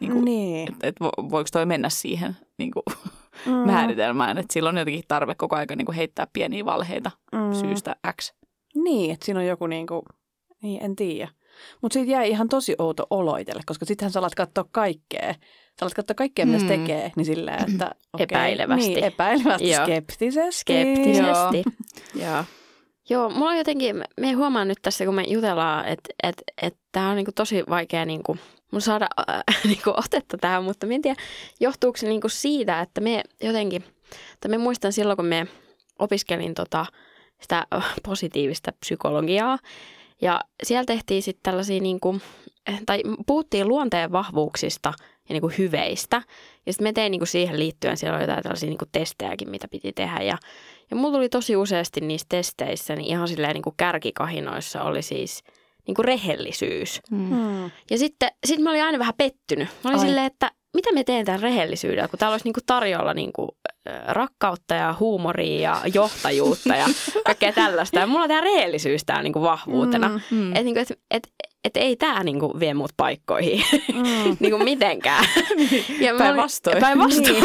[0.00, 0.68] niin kuin niin.
[0.72, 2.82] että, että vo- voiko toi mennä siihen niin kuin
[3.46, 3.52] Mm.
[3.52, 7.54] määritelmään, että silloin on jotenkin tarve koko ajan niin kuin heittää pieniä valheita Mm.
[7.54, 8.32] syystä X.
[8.74, 10.02] Niin, että siinä on joku niinku,
[10.62, 11.28] niin en tiedä.
[11.82, 15.34] Mutta siitä jäi ihan tosi outo olo itselle, koska sittenhän sä alat katsoa kaikkea.
[15.80, 16.68] Sä alat katsoa kaikkea, mitä se Mm.
[16.68, 18.88] tekee, niin silleen, että okei, Epäilevästi.
[18.88, 19.84] Niin, epäilevästi, Joo.
[19.84, 20.60] skeptisesti.
[20.60, 21.64] Skeptisesti.
[22.14, 22.44] Joo.
[23.10, 27.10] Joo, mulla on jotenkin, me huomaan nyt tässä, kun me jutellaan, että et, et tämä
[27.10, 28.36] on niinku tosi vaikea niinku,
[28.72, 31.20] mun saada äh, niinku otetta tähän, mutta mä en tiedä,
[31.60, 33.84] johtuuko se niinku siitä, että me jotenkin,
[34.40, 35.46] tai me muistan silloin, kun me
[35.98, 36.86] opiskelin tota,
[37.42, 39.58] sitä äh, positiivista psykologiaa,
[40.22, 42.20] ja siellä tehtiin sitten tällaisia, niinku,
[42.66, 44.92] eh, tai puhuttiin luonteen vahvuuksista
[45.28, 46.22] ja niinku hyveistä,
[46.66, 49.92] ja sitten me tein niinku siihen liittyen, siellä oli jotain tällaisia niinku testejäkin, mitä piti
[49.92, 50.38] tehdä, ja
[50.90, 55.42] ja mulla tuli tosi useasti niissä testeissä, niin ihan silleen niin kuin kärkikahinoissa oli siis
[55.86, 57.00] niin kuin rehellisyys.
[57.10, 57.64] Mm.
[57.90, 59.68] Ja sitten sit mä olin aina vähän pettynyt.
[59.84, 60.06] Mä olin Ai.
[60.06, 63.48] silleen, että mitä me teen tämän rehellisyydellä, kun täällä olisi niin kuin tarjolla niin kuin,
[63.90, 66.86] äh, rakkautta ja huumoria ja johtajuutta ja
[67.26, 67.98] kaikkea tällaista.
[67.98, 70.08] Ja mulla on tämä rehellisyys täällä niin kuin vahvuutena.
[70.08, 70.20] Mm.
[70.30, 70.50] Mm.
[70.50, 71.28] Että niin et, et,
[71.64, 74.36] et ei tämä niin kuin vie mut paikkoihin Mm.
[74.40, 75.24] niin kuin mitenkään.
[76.00, 76.78] Ja Päinvastoin.
[76.80, 77.44] Päinvastoin.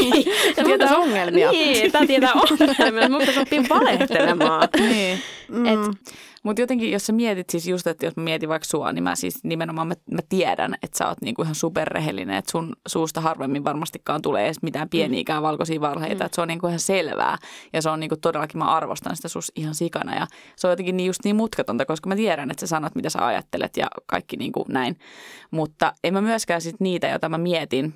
[0.00, 0.24] niin.
[0.54, 1.50] Tämä tietää ongelmia.
[1.50, 3.18] Niin, tämä tietää ongelmia.
[3.18, 4.68] Pitäisi oppia valehtelemaan.
[4.78, 5.18] niin.
[5.48, 5.66] Mm.
[5.66, 5.80] Et,
[6.44, 9.16] Mutta jotenkin, jos sä mietit siis just, että jos mä mietin vaikka sua, niin mä
[9.16, 13.64] siis nimenomaan mä, mä tiedän, että sä oot niinku ihan superrehellinen, että sun suusta harvemmin
[13.64, 16.26] varmastikaan tulee edes mitään pieniäkään valkoisia valheita, Mm.
[16.26, 17.38] että se on niinku ihan selvää.
[17.72, 20.14] Ja se on niinku todellakin, mä arvostan sitä sus ihan sikana.
[20.14, 20.26] Ja
[20.56, 23.26] se on jotenkin niin just niin mutkatonta, koska mä tiedän, että sä sanot, mitä sä
[23.26, 24.96] ajattelet ja kaikki niinku näin,
[25.50, 27.94] mutta en mä myöskään sit niitä, joita mä mietin,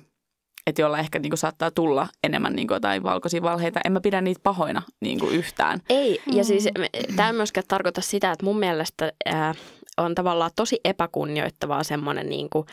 [0.69, 3.79] että joilla ehkä niinku saattaa tulla enemmän niinku jotain valkoisia valheita.
[3.85, 5.79] En mä pidä niitä pahoina niinku yhtään.
[5.89, 6.67] Ei, ja siis
[7.15, 9.55] tämä ei myöskään tarkoita sitä, että mun mielestä ää,
[9.97, 12.65] on tavallaan tosi epäkunnioittavaa semmoinen, niin kuin,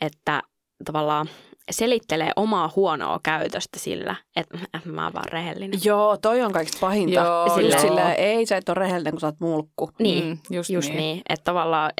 [0.00, 0.42] että
[0.84, 1.28] tavallaan
[1.70, 5.80] selittelee omaa huonoa käytöstä sillä, että mä oon vaan rehellinen.
[5.84, 7.14] Joo, toi on kaikista pahinta.
[7.14, 7.80] Joo, Just joo.
[7.80, 9.90] silleen, ei sä et ole rehellinen, kun sä oot mulkku.
[9.98, 11.22] Niin, Mm, just, just niin.
[11.28, 11.92] Että tavallaan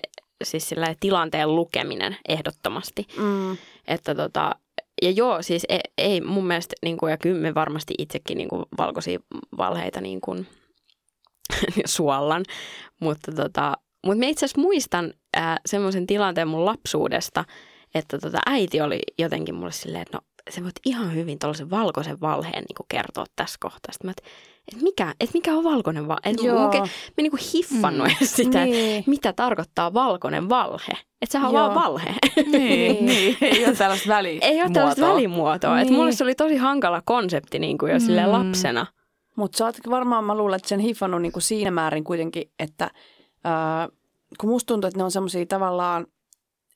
[0.44, 3.06] siis sillä tilanteen lukeminen ehdottomasti.
[3.16, 3.56] Mm.
[3.88, 4.54] Että tota,
[5.02, 8.48] ja joo, siis ei, ei mun mielestä, niin kuin, ja kyllä me varmasti itsekin niin
[8.48, 9.18] kuin, valkoisia
[9.56, 10.46] valheita niin kuin,
[11.84, 12.44] suollan,
[13.00, 15.14] mutta tota, mutta mä itse asiassa muistan
[15.66, 17.44] semmoisen tilanteen mun lapsuudesta,
[17.94, 22.20] että tota, äiti oli jotenkin mulle silleen, että no sä voit ihan hyvin tuollaisen valkoisen
[22.20, 23.92] valheen niin kuin kertoa tässä kohtaa.
[23.92, 24.30] Sitten mä, että
[24.68, 26.20] et mikä, et mikä on valkoinen valhe?
[26.24, 26.58] Et Joo.
[26.58, 28.26] mä oikein, mä niin kuin hiffannut mm.
[28.36, 29.04] sitä, Niin.
[29.06, 30.92] mitä tarkoittaa valkoinen valhe.
[31.22, 31.62] Että sehän on Joo.
[31.62, 32.14] vaan valhe.
[32.52, 33.36] Niin, niin.
[33.40, 34.48] Ei ole tällaista välimuotoa.
[34.48, 35.76] Ei ole tällaista välimuotoa.
[35.76, 35.86] Niin.
[35.86, 35.94] Niin.
[35.94, 38.04] mulle se oli tosi hankala konsepti niin kuin jo mm.
[38.04, 38.86] silleen lapsena.
[39.36, 42.90] Mutta sä oot varmaan, mä luulen, että sen hiffannut niinku siinä määrin kuitenkin, että
[43.44, 43.88] ää,
[44.40, 46.06] kun musta tuntuu, että ne on semmoisia tavallaan,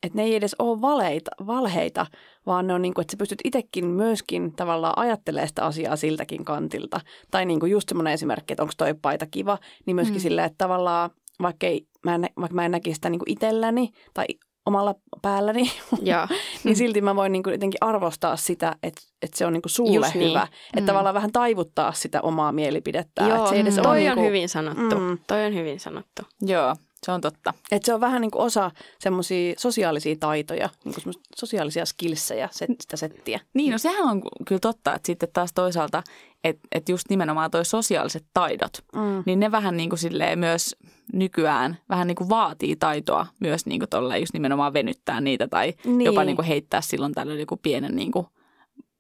[0.03, 2.07] että ne ei edes ole valeita, valheita,
[2.47, 7.01] vaan ne on niinku, että sä pystyt itsekin myöskin tavallaan ajattelemaan sitä asiaa siltäkin kantilta.
[7.31, 10.21] Tai niinku just semmoinen esimerkki, että onko toi paita kiva, niin myöskin mm.
[10.21, 11.11] silleen, että tavallaan
[11.43, 14.25] vaikka, ei, mä en, nä- vaikka mä en näkisi sitä niinku itselläni tai
[14.67, 15.71] omalla päälläni,
[16.03, 16.29] Ja,
[16.65, 20.15] niin silti mä voin niinku jotenkin arvostaa sitä, että, että se on niinku sulle Just
[20.15, 20.29] niin.
[20.31, 20.43] hyvä.
[20.67, 20.87] Että Mm.
[20.87, 23.23] tavallaan vähän taivuttaa sitä omaa mielipidettä.
[23.25, 24.99] joo, että se ei edes toi ole on niinku, hyvin sanottu.
[24.99, 25.19] Mm.
[25.27, 26.23] Toi on hyvin sanottu.
[26.43, 26.77] Joo,
[27.07, 27.55] se on totta.
[27.71, 32.97] Että se on vähän niinku osa semmoisia sosiaalisia taitoja, niinku semmosia sosiaalisia skillsejä, set, sitä
[32.97, 33.41] settiä.
[33.55, 36.03] Niin, no sehän on kyllä totta, että sitten taas toisaalta,
[36.45, 39.23] että, että just nimenomaan toi sosiaaliset taidot, Mm.
[39.27, 40.77] niin ne vähän niin kuin silleen myös
[41.13, 46.01] nykyään vähän niin kuin vaatii taitoa myös niin kuin just nimenomaan venyttää niitä tai Niin.
[46.01, 48.27] jopa niin kuin heittää silloin tällöin joku pienen niin kuin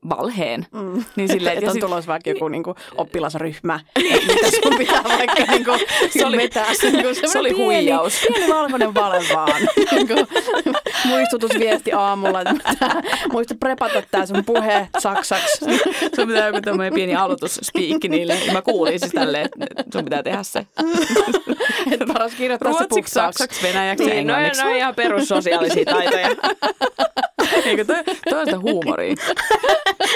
[0.08, 0.66] valheen.
[0.72, 1.04] Mm.
[1.16, 3.80] Niin silleen, Että on sit- tulossa vaikka joku niinku oppilasryhmä,
[4.14, 5.70] että mitä sun pitää vaikka niinku
[6.18, 6.66] Se oli- vetää.
[6.82, 8.20] Niinku se oli pieni, huijaus.
[8.34, 9.52] Pieni valkoinen vale vaan.
[9.92, 10.14] Niinku,
[11.04, 12.54] muistutusviesti aamulla, että
[13.32, 15.58] muista prepata tää sun puhe saksaksi.
[16.16, 18.38] sun pitää joku tämmöinen pieni aloitusspiikki niille.
[18.46, 20.66] Ja mä kuulin siis tälleen, että sun pitää tehdä se.
[21.90, 23.38] Että paras kirjoittaa se Ruotsiksi, puksaaksi.
[23.38, 24.62] saksaksi, venäjäksi ja Niin, no, englanniksi.
[24.64, 26.28] no ihan perussosiaalisia taitoja.
[27.66, 27.96] Eikö toi,
[28.30, 29.14] toi on sitä huumoria.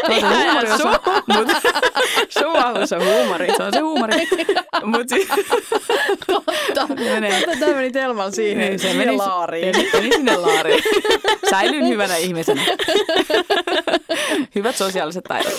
[0.07, 1.01] Toi on se Ihan huumoriosa.
[1.27, 1.49] Mut,
[2.97, 3.47] on huumori.
[3.57, 4.17] se on se huumori.
[4.85, 5.07] Mut
[6.27, 6.95] Totta.
[6.95, 7.45] menee.
[7.61, 9.77] Tämä meni Telman siihen, Niin, siihen meni, laariin.
[9.77, 10.83] Meni, meni sinne laariin.
[11.51, 12.63] Säilyn hyvänä ihmisenä.
[14.55, 15.53] Hyvät sosiaaliset taidot.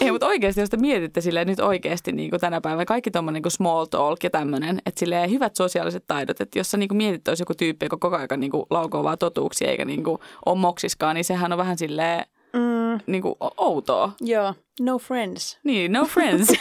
[0.00, 3.42] Ei, mutta oikeasti, jos te mietitte silleen nyt oikeasti niin kuin tänä päivänä, kaikki tuommoinen
[3.42, 6.96] niin small talk ja tämmöinen, että silleen hyvät sosiaaliset taidot, että jos sä niin kuin
[6.96, 10.04] mietit, että olisi joku tyyppi, joka koko ajan niin kuin laukoo vaan totuuksia eikä niin
[10.04, 10.58] kuin ole
[10.90, 14.12] moksiskaan, niin sehän on vähän silleen Mm, niin kuin outoa.
[14.20, 15.58] joo, no friends.
[15.64, 16.48] Niin, no friends.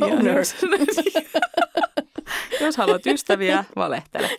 [0.00, 0.38] Loner.
[2.60, 4.30] jos, haluat ystäviä, valehtele.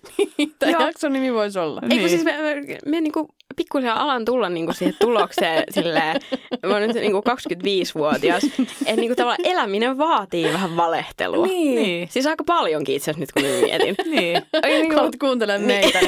[0.59, 0.81] Tämä Joo.
[0.81, 1.81] jakson nimi voisi olla.
[1.89, 6.21] Ei kun siis me, me, me niinku pikkuhiljaa alan tulla niinku siihen tulokseen silleen,
[6.65, 8.43] mä oon nyt niinku 25-vuotias,
[8.85, 11.47] että niinku tavallaan eläminen vaatii vähän valehtelua.
[11.47, 12.07] Niin.
[12.11, 13.95] Siis aika paljonkin itse asiassa nyt kun mä mietin.
[14.13, 14.41] Niin.
[14.53, 15.99] Oikein Kun olet kuuntelemaan meitä,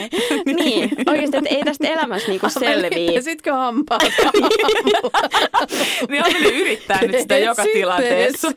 [0.46, 3.12] niin niin, oikeasti, että ei tästä elämässä niinku selviä.
[3.14, 4.04] Pesitkö hampaat?
[6.10, 7.82] Niin Amelie yrittää nyt sitä joka Sitten.
[7.82, 8.52] tilanteessa.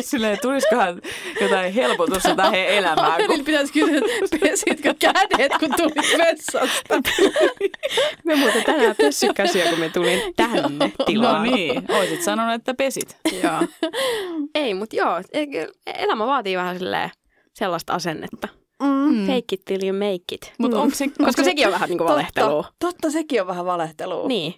[0.00, 1.02] Silleen, tulisikohan
[1.40, 3.12] jotain helpotusta tähän elämään.
[3.12, 3.44] Amelille Kun...
[3.44, 6.94] pitäisi kysyä, että pesitkö kädet, kun tulit vessasta?
[8.26, 11.42] Me muuten tänään pessy käsiä, kun me tulin tänne No tilaan.
[11.42, 13.16] niin, oisit sanonut, että pesit.
[13.42, 13.60] Joo.
[14.54, 17.10] Ei, mutta joo, e- elämä vaatii vähän silleen
[17.54, 18.48] sellaista asennetta.
[18.82, 19.26] Mm.
[19.26, 20.52] Fake it till you make it.
[20.58, 20.82] Mutta Mm.
[20.82, 22.62] onko se, onko Koska se, sekin on vähän niin kuin valehtelua.
[22.62, 24.28] Totta, totta, sekin on vähän valehtelua.
[24.28, 24.54] Niin.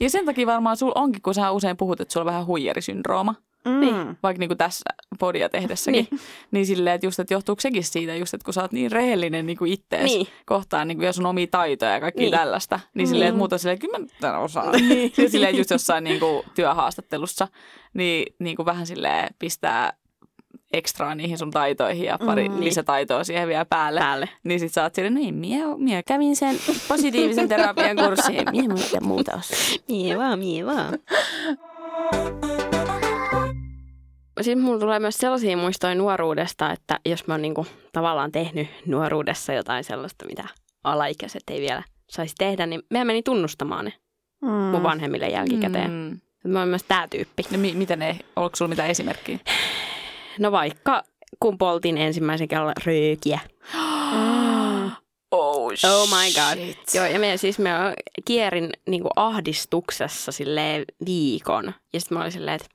[0.00, 3.34] Ja sen takia varmaan sul onkin, kun sä usein puhut, että sulla on vähän huijarisyndrooma.
[3.66, 3.80] Mm.
[3.80, 4.18] Niin.
[4.22, 4.84] Vaikka niin kuin tässä
[5.18, 6.06] podia tehdessäkin.
[6.10, 6.20] Niin.
[6.50, 9.46] niin silleen, että just, että johtuuko sekin siitä, just, että kun sä oot niin rehellinen
[9.46, 10.26] niin kuin ittees Niin.
[10.46, 12.30] kohtaan niin kuin, ja sun omia taitoja ja kaikki Niin.
[12.30, 12.38] niin.
[12.38, 14.72] tällaista, niin silleen, että muuta silleen, kyllä mä tämän osaan.
[14.72, 15.12] Niin.
[15.22, 17.48] Ja silleen just jossain niin kuin, työhaastattelussa,
[17.94, 19.92] niin, niin kuin vähän silleen pistää
[20.72, 22.54] ekstraa niihin sun taitoihin ja pari Mm.
[22.54, 22.60] mm.
[22.64, 24.00] lisätaitoa siihen vielä päälle.
[24.00, 24.28] Päälle.
[24.44, 26.56] Niin sit sä oot silleen, ei, mie, mie kävin sen
[26.88, 29.58] positiivisen terapian kurssin, mie muuta muuta osaa.
[29.88, 30.98] Mie vaan, mie vaan.
[34.40, 39.52] Sitten mulla tulee myös sellaisia muistoja nuoruudesta, että jos mä oon niinku tavallaan tehnyt nuoruudessa
[39.52, 40.44] jotain sellaista, mitä
[40.84, 43.92] alaikäiset ei vielä saisi tehdä, niin mehän meni tunnustamaan ne
[44.42, 44.50] Mm.
[44.50, 45.90] mun vanhemmille jälkikäteen.
[45.90, 46.20] Mm.
[46.52, 47.42] Mä oon myös tää tyyppi.
[47.50, 49.38] No, mi- miten ne, oliko sulla mitään esimerkkiä?
[50.38, 51.02] No vaikka
[51.40, 53.40] kun poltin ensimmäisen kerran röökiä.
[55.30, 56.64] Oh, Oh my god.
[56.64, 56.94] shit.
[56.94, 57.70] Joo, ja me siis me
[58.24, 61.64] kierin niin kuin ahdistuksessa silleen viikon.
[61.92, 62.68] Ja sitten mä olin silleen, että,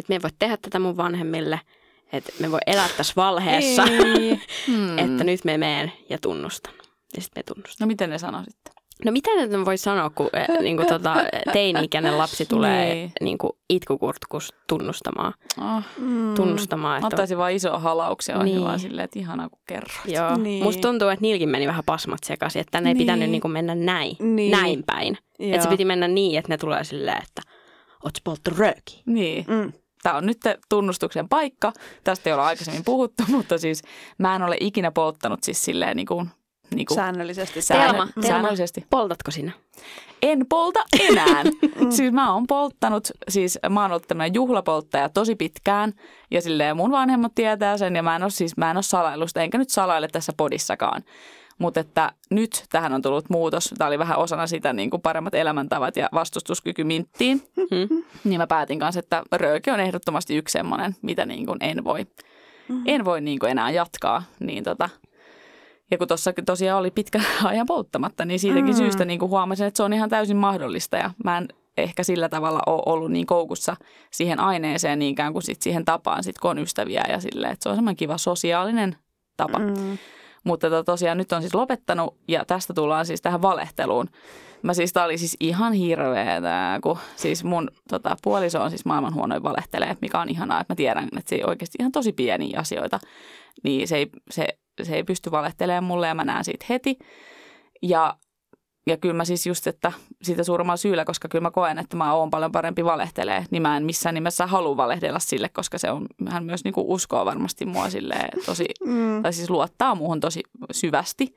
[0.00, 1.60] että me ei voi tehdä tätä mun vanhemmille.
[2.12, 3.84] Että me voi elää tässä valheessa.
[3.84, 4.40] Ei.
[4.66, 4.98] Hmm.
[4.98, 6.74] että nyt me meen ja tunnustan.
[7.16, 7.84] Ja sitten me tunnustan.
[7.84, 8.72] No miten ne sanoi sitten?
[9.04, 11.14] No mitä nyt voi sanoa, kun eh, niin kuin, tota,
[11.52, 13.12] teini-ikäinen lapsi tulee Niin.
[13.20, 15.34] niin kuin itkukurtkus tunnustamaan.
[15.58, 15.82] Oh.
[15.98, 16.34] Mm.
[16.34, 18.64] tunnustamaan Mä että ottaisin vaan iso halauksia, on Niin.
[18.64, 20.06] vaan silleen, että ihanaa kun kerroit.
[20.08, 20.36] Joo.
[20.36, 20.62] Niin.
[20.64, 22.98] Musta tuntuu, että niilläkin meni vähän pasmat sekaisin, että tänne ei Niin.
[23.06, 24.50] pitänyt niin kuin mennä näin, Niin.
[24.50, 25.18] näin päin.
[25.38, 27.42] Että se piti mennä niin, että ne tulee silleen, että
[28.04, 29.02] oot sä polttu rööki.
[29.06, 29.44] Niin.
[29.48, 29.72] Mm.
[30.06, 31.72] Tämä on nyt tunnustuksen paikka.
[32.04, 33.82] Tästä ei olla aikaisemmin puhuttu, mutta siis
[34.18, 36.30] mä en ole ikinä polttanut siis silleen niin kuin,
[36.74, 37.60] niin kuin Säännöllisesti.
[37.68, 38.28] Telma, Telma.
[38.28, 38.86] säännöllisesti.
[38.90, 39.52] Poltatko sinä?
[40.22, 41.44] En polta enää.
[41.96, 45.92] siis mä oon polttanut, siis mä oon ollut tämmöinen juhlapolttaja tosi pitkään
[46.30, 49.42] ja silleen mun vanhemmat tietää sen ja mä en ole siis, mä en ole salailusta
[49.42, 51.02] enkä nyt salaile tässä podissakaan.
[51.58, 53.74] Mutta että nyt tähän on tullut muutos.
[53.78, 57.42] Tämä oli vähän osana sitä niin kuin paremmat elämäntavat ja vastustuskyky minttiin.
[57.56, 58.02] Hmm?
[58.24, 62.06] Niin mä päätin kanssa, että rööki on ehdottomasti yksi semmoinen, mitä niin kuin en voi,
[62.86, 64.22] en voi niin kuin enää jatkaa.
[64.40, 64.88] Niin tota,
[65.90, 68.76] ja kun tuossa tosiaan oli pitkä ajan polttamatta, niin siitäkin Mm.
[68.76, 70.96] syystä niin kuin huomasin, että se on ihan täysin mahdollista.
[70.96, 73.76] Ja mä en ehkä sillä tavalla ole ollut niin koukussa
[74.10, 77.68] siihen aineeseen niinkään kuin sit siihen tapaan, sit kun on ystäviä ja silleen, että se
[77.68, 78.96] on semmoinen kiva sosiaalinen
[79.36, 79.58] tapa.
[79.58, 79.98] Mm.
[80.46, 84.08] Mutta tota, tosiaan nyt on siis lopettanut ja tästä tullaan siis tähän valehteluun.
[84.62, 89.14] Mä siis, tää oli siis ihan hirveetä, kun siis mun tota, puoliso on siis maailman
[89.14, 92.98] huonoin valehtelee, mikä on ihanaa, että mä tiedän, että se oikeasti ihan tosi pieniä asioita,
[93.64, 94.46] niin se ei, se,
[94.82, 96.98] se ei pysty valehtelemaan mulle ja mä näen siitä heti.
[97.82, 98.16] Ja,
[98.86, 102.14] ja kyllä mä siis just, että siitä suuremmalla syyllä, koska kyllä mä koen, että mä
[102.14, 106.06] oon paljon parempi valehtelee, niin mä en missään nimessä halua valehdella sille, koska se on,
[106.28, 109.22] hän myös niin kuin uskoo varmasti mua silleen tosi Mm.
[109.22, 111.34] tai siis luottaa muuhun tosi syvästi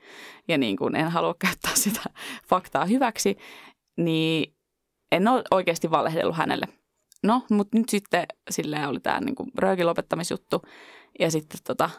[0.48, 2.02] ja niin kuin en halua käyttää sitä
[2.50, 3.38] faktaa hyväksi,
[3.98, 4.54] niin
[5.12, 6.66] en ole oikeasti valehdellut hänelle.
[7.24, 10.62] No, mutta nyt sitten silleen oli tämä niinku röökin lopettamisjuttu
[11.20, 11.90] ja sitten tota,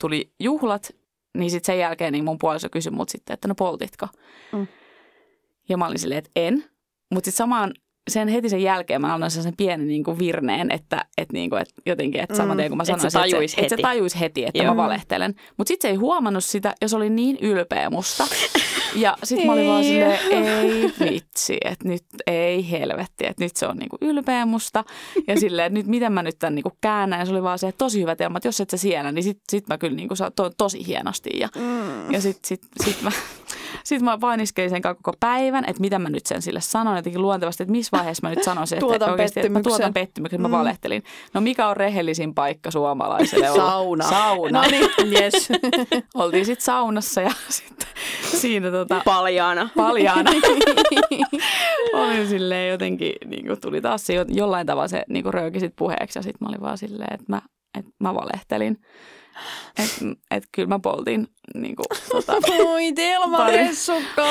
[0.00, 0.94] tuli juhlat,
[1.38, 4.06] niin sitten sen jälkeen niin mun puoliso kysyi mut sitten, että no poltitko?
[4.52, 4.66] Mm.
[5.68, 6.64] Ja mä olin silleen, että en.
[7.14, 7.72] Mutta sitten samaan
[8.10, 11.62] sen heti sen jälkeen mä annoin sen pienen niin kuin virneen, että, että, niin kuin,
[11.62, 12.94] että jotenkin, että saman tien kun mä Mm.
[12.94, 13.82] Et se sanoin, että, se, että se heti.
[13.82, 14.74] tajuisi heti, että Joo.
[14.74, 15.34] mä valehtelen.
[15.56, 18.26] Mutta sitten se ei huomannut sitä ja se oli niin ylpeä musta.
[18.96, 19.88] Ja sitten mä olin vaan Ei.
[19.88, 24.84] silleen, ei vitsi, että nyt ei helvetti, että nyt se on niinku ylpeä musta.
[25.26, 27.18] Ja silleen, että nyt miten mä nyt tämän niinku käännän.
[27.20, 29.22] Ja se oli vaan se, että tosi hyvä teema, että jos et sä siellä, niin
[29.22, 31.30] sit, sit mä kyllä niinku saan to, tosi hienosti.
[31.38, 32.12] Ja, Mm.
[32.12, 33.10] ja sitten sit, sit mä,
[33.84, 36.96] sit mä painiskelin sen kanssa koko päivän, että mitä mä nyt sen sille sanon.
[36.96, 39.78] Jotenkin luontevasti, että missä vaiheessa mä nyt sanoisin, että Tuotan oikeasti, että mä pettymyksen.
[39.80, 40.52] tuotan pettymyksen, mä Mm.
[40.52, 41.02] valehtelin.
[41.34, 43.46] No mikä on rehellisin paikka suomalaiselle?
[43.56, 44.04] Sauna.
[44.04, 44.62] Sauna.
[44.62, 45.48] No niin, yes.
[46.14, 47.88] Oltiin sitten saunassa ja sitten
[48.24, 49.68] siinä tota, Paljaana.
[49.76, 50.30] paljaana.
[51.94, 55.60] olin silleen jotenkin, niin kuin tuli taas se jo- jollain tavalla se niin kuin rööki
[55.60, 57.42] sit puheeksi ja sitten mä olin vaan silleen, että mä,
[57.78, 58.76] että mä valehtelin.
[59.78, 62.32] Että et kyllä mä poltin niin kuin, tota,
[62.64, 64.22] Oi Telma Pari- Ressukka.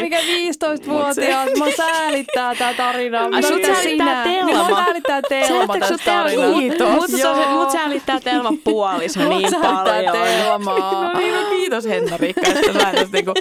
[0.00, 1.48] mikä 15-vuotias.
[1.58, 3.20] Mä säälittää tää tarina.
[3.20, 3.74] Ai, Mitä sut sinä?
[3.74, 4.68] säälittää Niin Telma.
[4.68, 6.24] mua säälittää Telma tästä?
[6.58, 6.88] Kiitos.
[6.94, 10.12] Mut, se, mut säälittää Telma puoliso Mua niin säälittää paljon.
[10.12, 11.04] Telmaa.
[11.14, 13.32] No niin, no kiitos Henna-Riikka, että sä tästä niinku,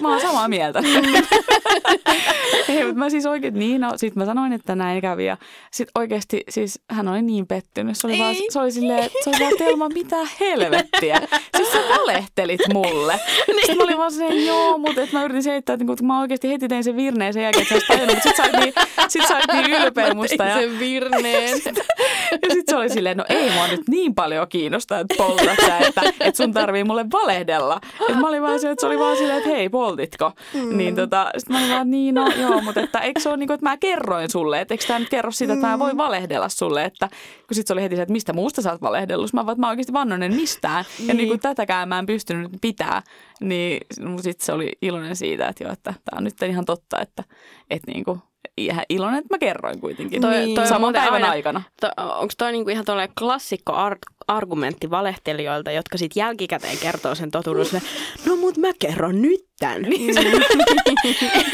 [0.00, 0.82] mä oon samaa mieltä.
[2.68, 5.36] Ei, mutta mä siis oikein, niin no, sit mä sanoin, että näin kävi ja
[5.70, 7.96] sit oikeesti siis hän oli niin pettynyt.
[7.98, 8.46] Se oli, vaan, Ei.
[8.50, 11.20] se oli silleen, se oli vaan Telma, mitä helvettiä.
[11.56, 13.20] Siis sä valehtelit mulle.
[13.56, 16.20] Sitten mä olin vaan silleen, joo, mutta että mä yritin selittää, että, niinku, että mä
[16.20, 18.60] oikeasti heti tein sen virneen sen jälkeen, että sä olisit tajunnut, mutta sit sä olit
[18.60, 18.74] niin,
[19.08, 20.36] sit sä olit niin ylpeä musta.
[20.36, 21.60] Tein Ja, sen virneen.
[22.42, 25.78] ja sitten se oli silleen, no ei mua nyt niin paljon kiinnosta, että poltat sä,
[25.78, 27.80] että, että sun tarvii mulle valehdella.
[28.08, 30.32] Et mä olin vaan se, että se oli vaan silleen, että hei, poltitko?
[30.54, 30.76] Mm.
[30.76, 33.46] Niin tota, sitten mä olin vaan, niin no joo, mutta että eikö se ole niin
[33.46, 36.48] kuin, että mä kerroin sulle, että eikö tämä nyt kerro sitä, että mä voin valehdella
[36.48, 37.08] sulle, että
[37.46, 39.32] kun sitten se oli heti se, että mistä muusta sä oot valehdellut.
[39.32, 40.84] Mä vaan, että mä oikeasti vannonen mistään.
[41.06, 43.02] Ja niin kuin tätäkään mä en pystynyt pitää.
[43.40, 43.80] Niin
[44.20, 47.24] sitten se oli iloinen siitä, että joo, että tämä on nyt ihan totta, että,
[47.70, 48.20] että niin kuin,
[48.56, 50.20] ihan iloinen, että mä kerroin kuitenkin.
[50.22, 50.54] Toi- Niin.
[50.54, 51.62] toi Saman päivän aina- aikana.
[51.80, 57.30] To, onko toi niinku ihan tolleen klassikko ar- argumentti valehtelijoilta, jotka sitten jälkikäteen kertoo sen
[57.30, 57.66] totuuden,
[58.26, 59.82] no mut mä kerron nyt tän.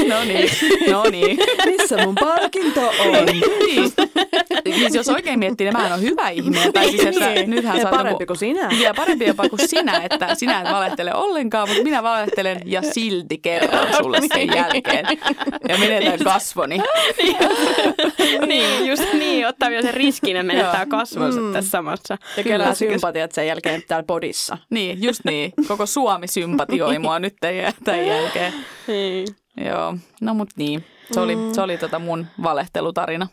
[0.08, 0.50] No niin,
[0.90, 1.38] no niin.
[1.66, 3.26] Missä mun palkinto on?
[3.26, 3.92] niin.
[4.78, 6.72] Siis jos oikein miettii, niin mähän on hyvä ihminen.
[6.72, 7.50] Tai siis, että Niin.
[7.50, 8.68] nythän Ja parempi joku- kuin sinä.
[8.80, 13.38] Ja parempi jopa kuin sinä, että sinä et valehtele ollenkaan, mutta minä valehtelen ja silti
[13.38, 15.06] kerron sulle sen jälkeen.
[15.68, 16.78] Ja menetän kasvoni.
[18.46, 20.86] niin, just niin, ottaa vielä sen riskin ja menettää Joo.
[20.98, 21.52] kasvonsa Mm.
[21.52, 22.18] tässä samassa.
[22.36, 24.58] Ja kyllä sympatiat sen jälkeen täällä podissa.
[24.70, 25.52] Niin, just niin.
[25.68, 28.54] Koko Suomi sympatioi mua nyt tämän- tämän jälkeen.
[28.86, 29.26] Niin.
[29.56, 30.84] Joo, no mut niin.
[31.12, 33.28] Se oli, se oli tota mun valehtelutarina.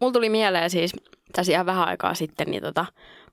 [0.00, 0.92] Mulla tuli mieleen siis
[1.32, 2.86] tässä ihan vähän aikaa sitten, niin tota,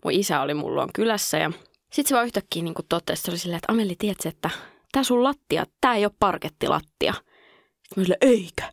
[0.04, 1.52] mun isä oli mulla on kylässä ja
[1.82, 4.50] sitten se vaan yhtäkkiä niin totesi, se oli silleen, että Ameli, tiedätkö, että
[4.92, 7.14] tää sun lattia, tää ei ole parkettilattia.
[7.14, 8.72] Sitten mä silleen, eikä.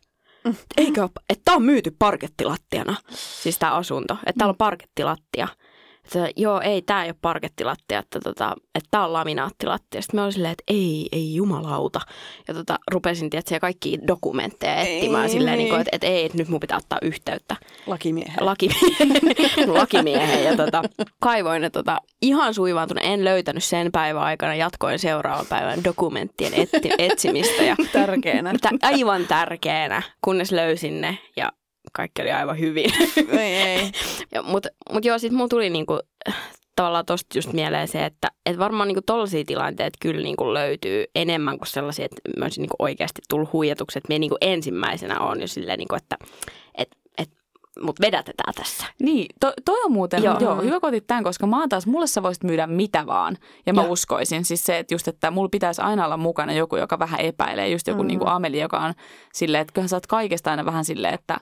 [0.77, 5.47] Eikä ole, että tää on myyty parkettilattiana, siis tää asunto, että täällä on parkettilattia.
[6.03, 10.01] Että, joo, ei, tää ei ole parkettilattia, että, tota, että tää on laminaattilattia.
[10.01, 12.01] Sitten mä olin silleen, että ei, ei jumalauta.
[12.47, 16.37] Ja tota, rupesin, tiedätkö, kaikki dokumentteja etsimään Ei, silleen, niin kuin, että, että ei, että
[16.37, 17.55] nyt mun pitää ottaa yhteyttä
[17.87, 18.35] Lakimiehen.
[18.39, 20.83] lakimiehen, lakimiehen ja tota,
[21.19, 23.03] kaivoin ne tota, ihan suivaantunut.
[23.05, 28.53] En löytänyt sen päivän aikana, jatkoin seuraavan päivän dokumenttien etti, etsimistä ja Tärkeänä.
[28.61, 31.51] tä, aivan tärkeänä, kunnes löysin ne ja
[31.91, 32.91] kaikki oli aivan hyvin.
[33.39, 33.91] ei, ei.
[34.43, 35.99] Mutta mut joo, sitten mulla tuli niinku,
[36.75, 41.57] tavallaan tosta just mieleen se, että et varmaan niinku tollaisia tilanteita kyllä niinku löytyy enemmän
[41.57, 45.47] kuin sellaisia, että mä olisin niinku oikeasti tullut huijatuksi, että me niinku ensimmäisenä on jo
[45.47, 46.17] silleen, niinku, että
[46.75, 47.29] et, et,
[47.81, 48.85] mut vedätetään tässä.
[48.99, 50.39] Niin, to, toi on muuten, Joo.
[50.39, 50.61] joo.
[50.61, 53.37] hyvä kun otit tämän, koska mä taas, mulle sä voisit myydä mitä vaan.
[53.65, 53.91] Ja mä Joo.
[53.91, 57.69] uskoisin siis se, että just, että mulla pitäisi aina olla mukana joku, joka vähän epäilee.
[57.69, 58.07] Just joku mm.
[58.07, 58.93] niin kuin Ameli, joka on
[59.33, 61.37] silleen, että kyllähän sä oot kaikesta aina vähän silleen, että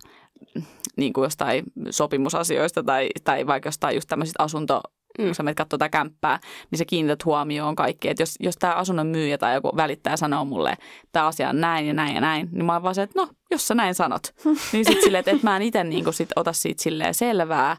[0.98, 4.82] niin kuin jostain sopimusasioista tai, tai vaikka jostain just tämmöisistä asunto,
[5.20, 5.26] Mm.
[5.26, 6.40] kun sä menet katsoa tätä kämppää,
[6.72, 8.10] niin sä kiinnität huomioon kaikki.
[8.10, 11.62] Että jos, jos tämä asunnon myyjä tai joku välittäjä sanoo mulle, että tämä asia on
[11.62, 13.96] näin ja näin ja näin, niin mä oon vaan se, että no, jos sä näin
[13.96, 14.34] sanot.
[14.74, 17.78] niin sitten silleen, että et mä en itse niin sit ota siitä silleen selvää,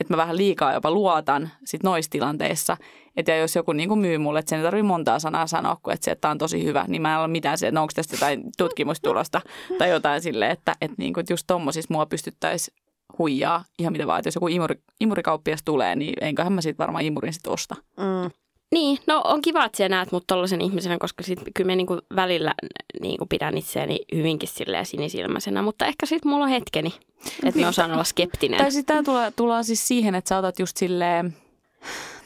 [0.00, 2.76] että mä vähän liikaa jopa luotan sit noissa tilanteissa.
[3.16, 5.76] Että ja jos joku niin kuin myy mulle, että sen ei tarvitse montaa sanaa sanoa,
[5.82, 7.80] kun että se, että tämä on tosi hyvä, niin mä en ole mitään se, että
[7.80, 9.40] onko tästä jotain tutkimustulosta
[9.78, 12.76] tai jotain silleen, että, että, niin kuin, että just tommosissa mua pystyttäisiin
[13.18, 14.18] huijaa ihan mitä vaan.
[14.18, 17.74] Että jos joku imuri, imurikauppias tulee, niin enköhän mä siitä varmaan imurin sitten osta.
[17.96, 18.30] Mm.
[18.72, 21.98] Niin, no on kiva, että sä näet mut tollasen ihmisenä, koska sit kyllä mä niinku
[22.16, 22.54] välillä
[23.00, 26.94] niinku pidän itseäni hyvinkin silleen sinisilmäisenä, mutta ehkä sit mulla on hetkeni,
[27.44, 28.58] että mä osaan olla skeptinen.
[28.58, 31.36] Tai sitten tämä tulee, tulee siis siihen, että sä otat just silleen,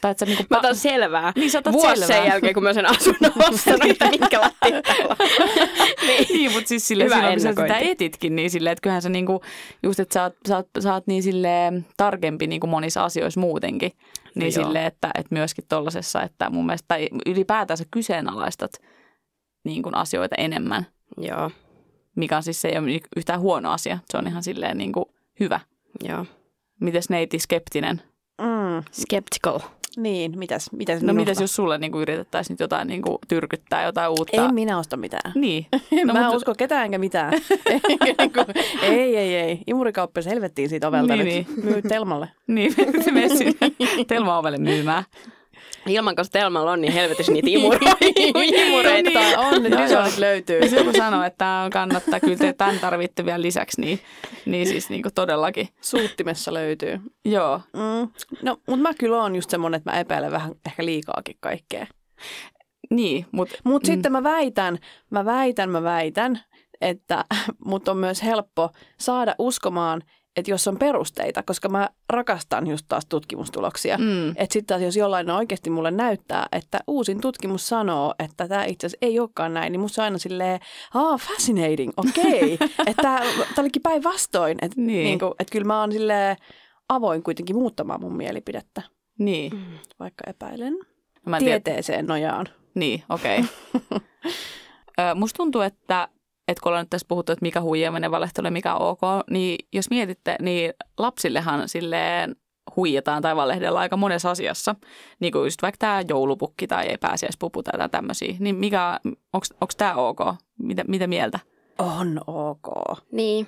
[0.01, 0.43] tai että sä niinku...
[0.49, 1.33] Mä otan selvää.
[1.35, 2.07] Niin, sä otat Vuosi selvää.
[2.07, 5.15] sen jälkeen, kun mä sen asunnon ostanut, että täällä on.
[6.07, 6.27] niin.
[6.29, 9.09] niin, mutta siis silleen, Hyvä silloin, kun sä sitä etitkin, niin silleen, että kyllähän sä
[9.09, 9.41] niinku,
[9.83, 13.91] just, että sä oot, sä oot, sä oot niin silleen tarkempi niinku monissa asioissa muutenkin.
[14.35, 18.71] Niin silleen, että, että myöskin tollasessa, että mun mielestä, tai ylipäätään sä kyseenalaistat
[19.63, 20.85] niin kuin asioita enemmän,
[21.17, 21.51] Joo,
[22.15, 23.99] mikä on siis se ei ole yhtään huono asia.
[24.11, 25.05] Se on ihan silleen niin kuin
[25.39, 25.59] hyvä.
[26.03, 26.25] joo.
[26.79, 28.01] Mites neiti skeptinen?
[28.79, 29.59] Mm, Skeptical.
[29.97, 33.83] niin, mitäs, mitäs No mitäs jos sulle niin kuin yritettäisiin nyt jotain niin kuin tyrkyttää,
[33.83, 34.45] jotain uutta?
[34.45, 35.31] En minä osta mitään.
[35.35, 35.65] Niin.
[36.05, 37.33] No, mä en mutta- usko ketään enkä mitään.
[38.19, 38.45] Niinku-
[38.81, 39.59] ei, ei, ei.
[39.67, 41.55] Imurikauppias helvettiin siitä ovelta Niin, nyt.
[41.57, 41.65] niin.
[41.65, 42.29] Myy Telmalle.
[42.47, 43.53] Niin, se menee sinne
[44.07, 45.03] Telma ovelle myymään.
[45.89, 49.19] Ilman, koska Telmalla on niin helvetissä niitä imureita.
[49.19, 50.59] Niin, on, ne dysonit löytyy.
[50.59, 53.99] Jos joku sanoo, että tämä on kannattaa, kyllä te tämän tarvitte vielä lisäksi, niin,
[54.45, 55.67] niin siis niin kuin todellakin.
[55.81, 56.99] Suuttimessa löytyy.
[57.25, 58.09] Joo, Mm.
[58.43, 61.87] No, mutta mä kyllä oon just semmonen, että mä epäilen vähän ehkä liikaakin kaikkea.
[62.89, 63.93] niin, mutta Mutta mm.
[63.93, 64.77] sitten mä väitän,
[65.09, 66.39] mä väitän, mä väitän,
[66.81, 67.25] että
[67.65, 70.01] mut on myös helppo saada uskomaan,
[70.35, 73.97] että jos on perusteita, koska mä rakastan just taas tutkimustuloksia.
[73.97, 78.65] mm, Että sitten taas jos jollain oikeasti mulle näyttää, että uusin tutkimus sanoo, että tämä
[78.65, 80.59] itse asiassa ei olekaan näin, niin musta on aina silleen,
[80.93, 82.53] ah, fascinating, okei.
[82.53, 82.67] Okay.
[82.87, 83.01] että
[83.55, 84.57] tämä olikin päinvastoin.
[84.61, 85.03] Että Niin.
[85.03, 86.35] niinku, et kyllä mä oon silleen
[86.89, 88.81] avoin kuitenkin muuttamaan mun mielipidettä,
[89.19, 89.51] niin.
[89.99, 90.73] vaikka epäilen.
[91.25, 91.59] Mä tiedä.
[91.59, 92.45] Tieteeseen nojaan.
[92.75, 93.43] Niin, okei.
[94.99, 95.15] Okay.
[95.15, 96.07] Musta tuntuu, että,
[96.51, 99.65] että kun ollaan nyt tässä puhuttu, että mikä huijaaminen, valehtelu ja mikä on ok, niin
[99.73, 102.35] jos mietitte, niin lapsillehan silleen
[102.75, 104.75] huijataan tai valehdellaan aika monessa asiassa.
[105.19, 108.35] Niin kuin just vaikka tämä joulupukki tai pääsiäispupu tai tämmöisiä.
[108.39, 108.99] Niin mikä,
[109.33, 110.19] onko tämä ok?
[110.59, 111.39] Mitä, mitä mieltä?
[111.77, 112.67] On ok.
[113.11, 113.47] Niin.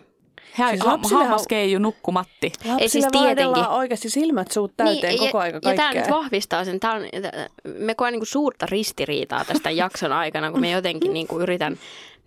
[0.53, 2.51] Hä, Siis lapsillehan- hammaskeiju, nukkumatti.
[2.57, 3.67] Lapsille siis siis tietenkin.
[3.67, 6.01] oikeasti silmät suut täyteen Niin, koko ja, aika Ja tämä kaikkea.
[6.01, 6.79] nyt vahvistaa sen.
[6.79, 7.01] Tää on,
[7.79, 11.77] me koen niin suurta ristiriitaa tästä jakson aikana, kun me jotenkin niin kuin yritän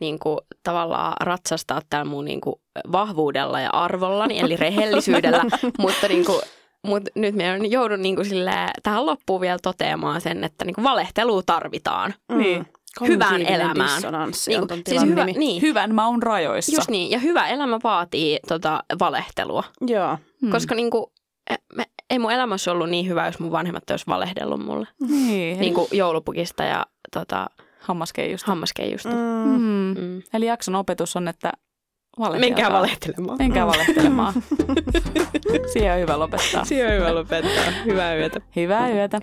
[0.01, 2.57] niin kuin, tavallaan ratsastaa tällä mun niin kuin,
[2.93, 5.45] vahvuudella ja arvollani, eli rehellisyydellä,
[5.79, 6.41] mutta niin kuin,
[6.87, 10.85] mut nyt me joudun niin kuin, silleen, tähän loppuun vielä toteamaan sen, että niin kuin,
[10.85, 12.15] valehtelua tarvitaan.
[12.33, 12.67] Niin.
[13.09, 14.03] Hyvään elämään.
[14.47, 15.39] Niin on ton siis hyvä, nimi.
[15.39, 16.77] niin, Hyvän maun rajoissa.
[16.77, 17.11] just niin.
[17.11, 20.19] Ja hyvä elämä vaatii tota, valehtelua, Joo.
[20.41, 20.51] hmm.
[20.51, 21.07] koska niin kuin,
[21.75, 24.89] me, ei mun elämässä ollut niin hyvä, jos mun vanhemmat olisi valehdellut mulle.
[25.09, 27.47] Niin, Niin kuin joulupukista ja tota,
[27.85, 28.47] hammaskeijusta.
[28.47, 29.09] hammaskeijusta.
[29.09, 29.61] Mm.
[29.61, 29.95] Mm.
[29.99, 30.23] Mm.
[30.35, 31.53] Eli jakson opetus on, että.
[32.41, 33.39] Menkää valehtelemaan.
[33.39, 34.35] Menkää valehtelemaan.
[35.73, 36.65] Siihen on hyvä lopettaa.
[36.65, 37.73] Siihen on hyvä lopettaa.
[37.85, 38.41] Hyvää yötä.
[38.57, 39.21] Hyvää yötä.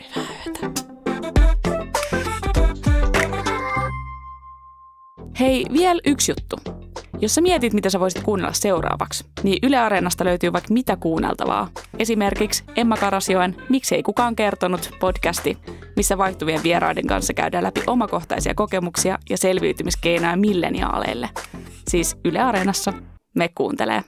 [5.41, 6.81] Hei, vielä yksi juttu.
[7.19, 11.67] Jos sä mietit, mitä sä voisit kuunnella seuraavaksi, niin Yle Areenasta löytyy vaikka mitä kuunneltavaa.
[11.99, 15.57] Esimerkiksi Emma Karasjoen Miksi ei kukaan kertonut podcasti,
[15.95, 21.29] missä vaihtuvien vieraiden kanssa käydään läpi omakohtaisia kokemuksia ja selviytymiskeinoja milleniaaleille.
[21.87, 22.93] Siis Yle Areenassa
[23.35, 24.03] me kuuntelee.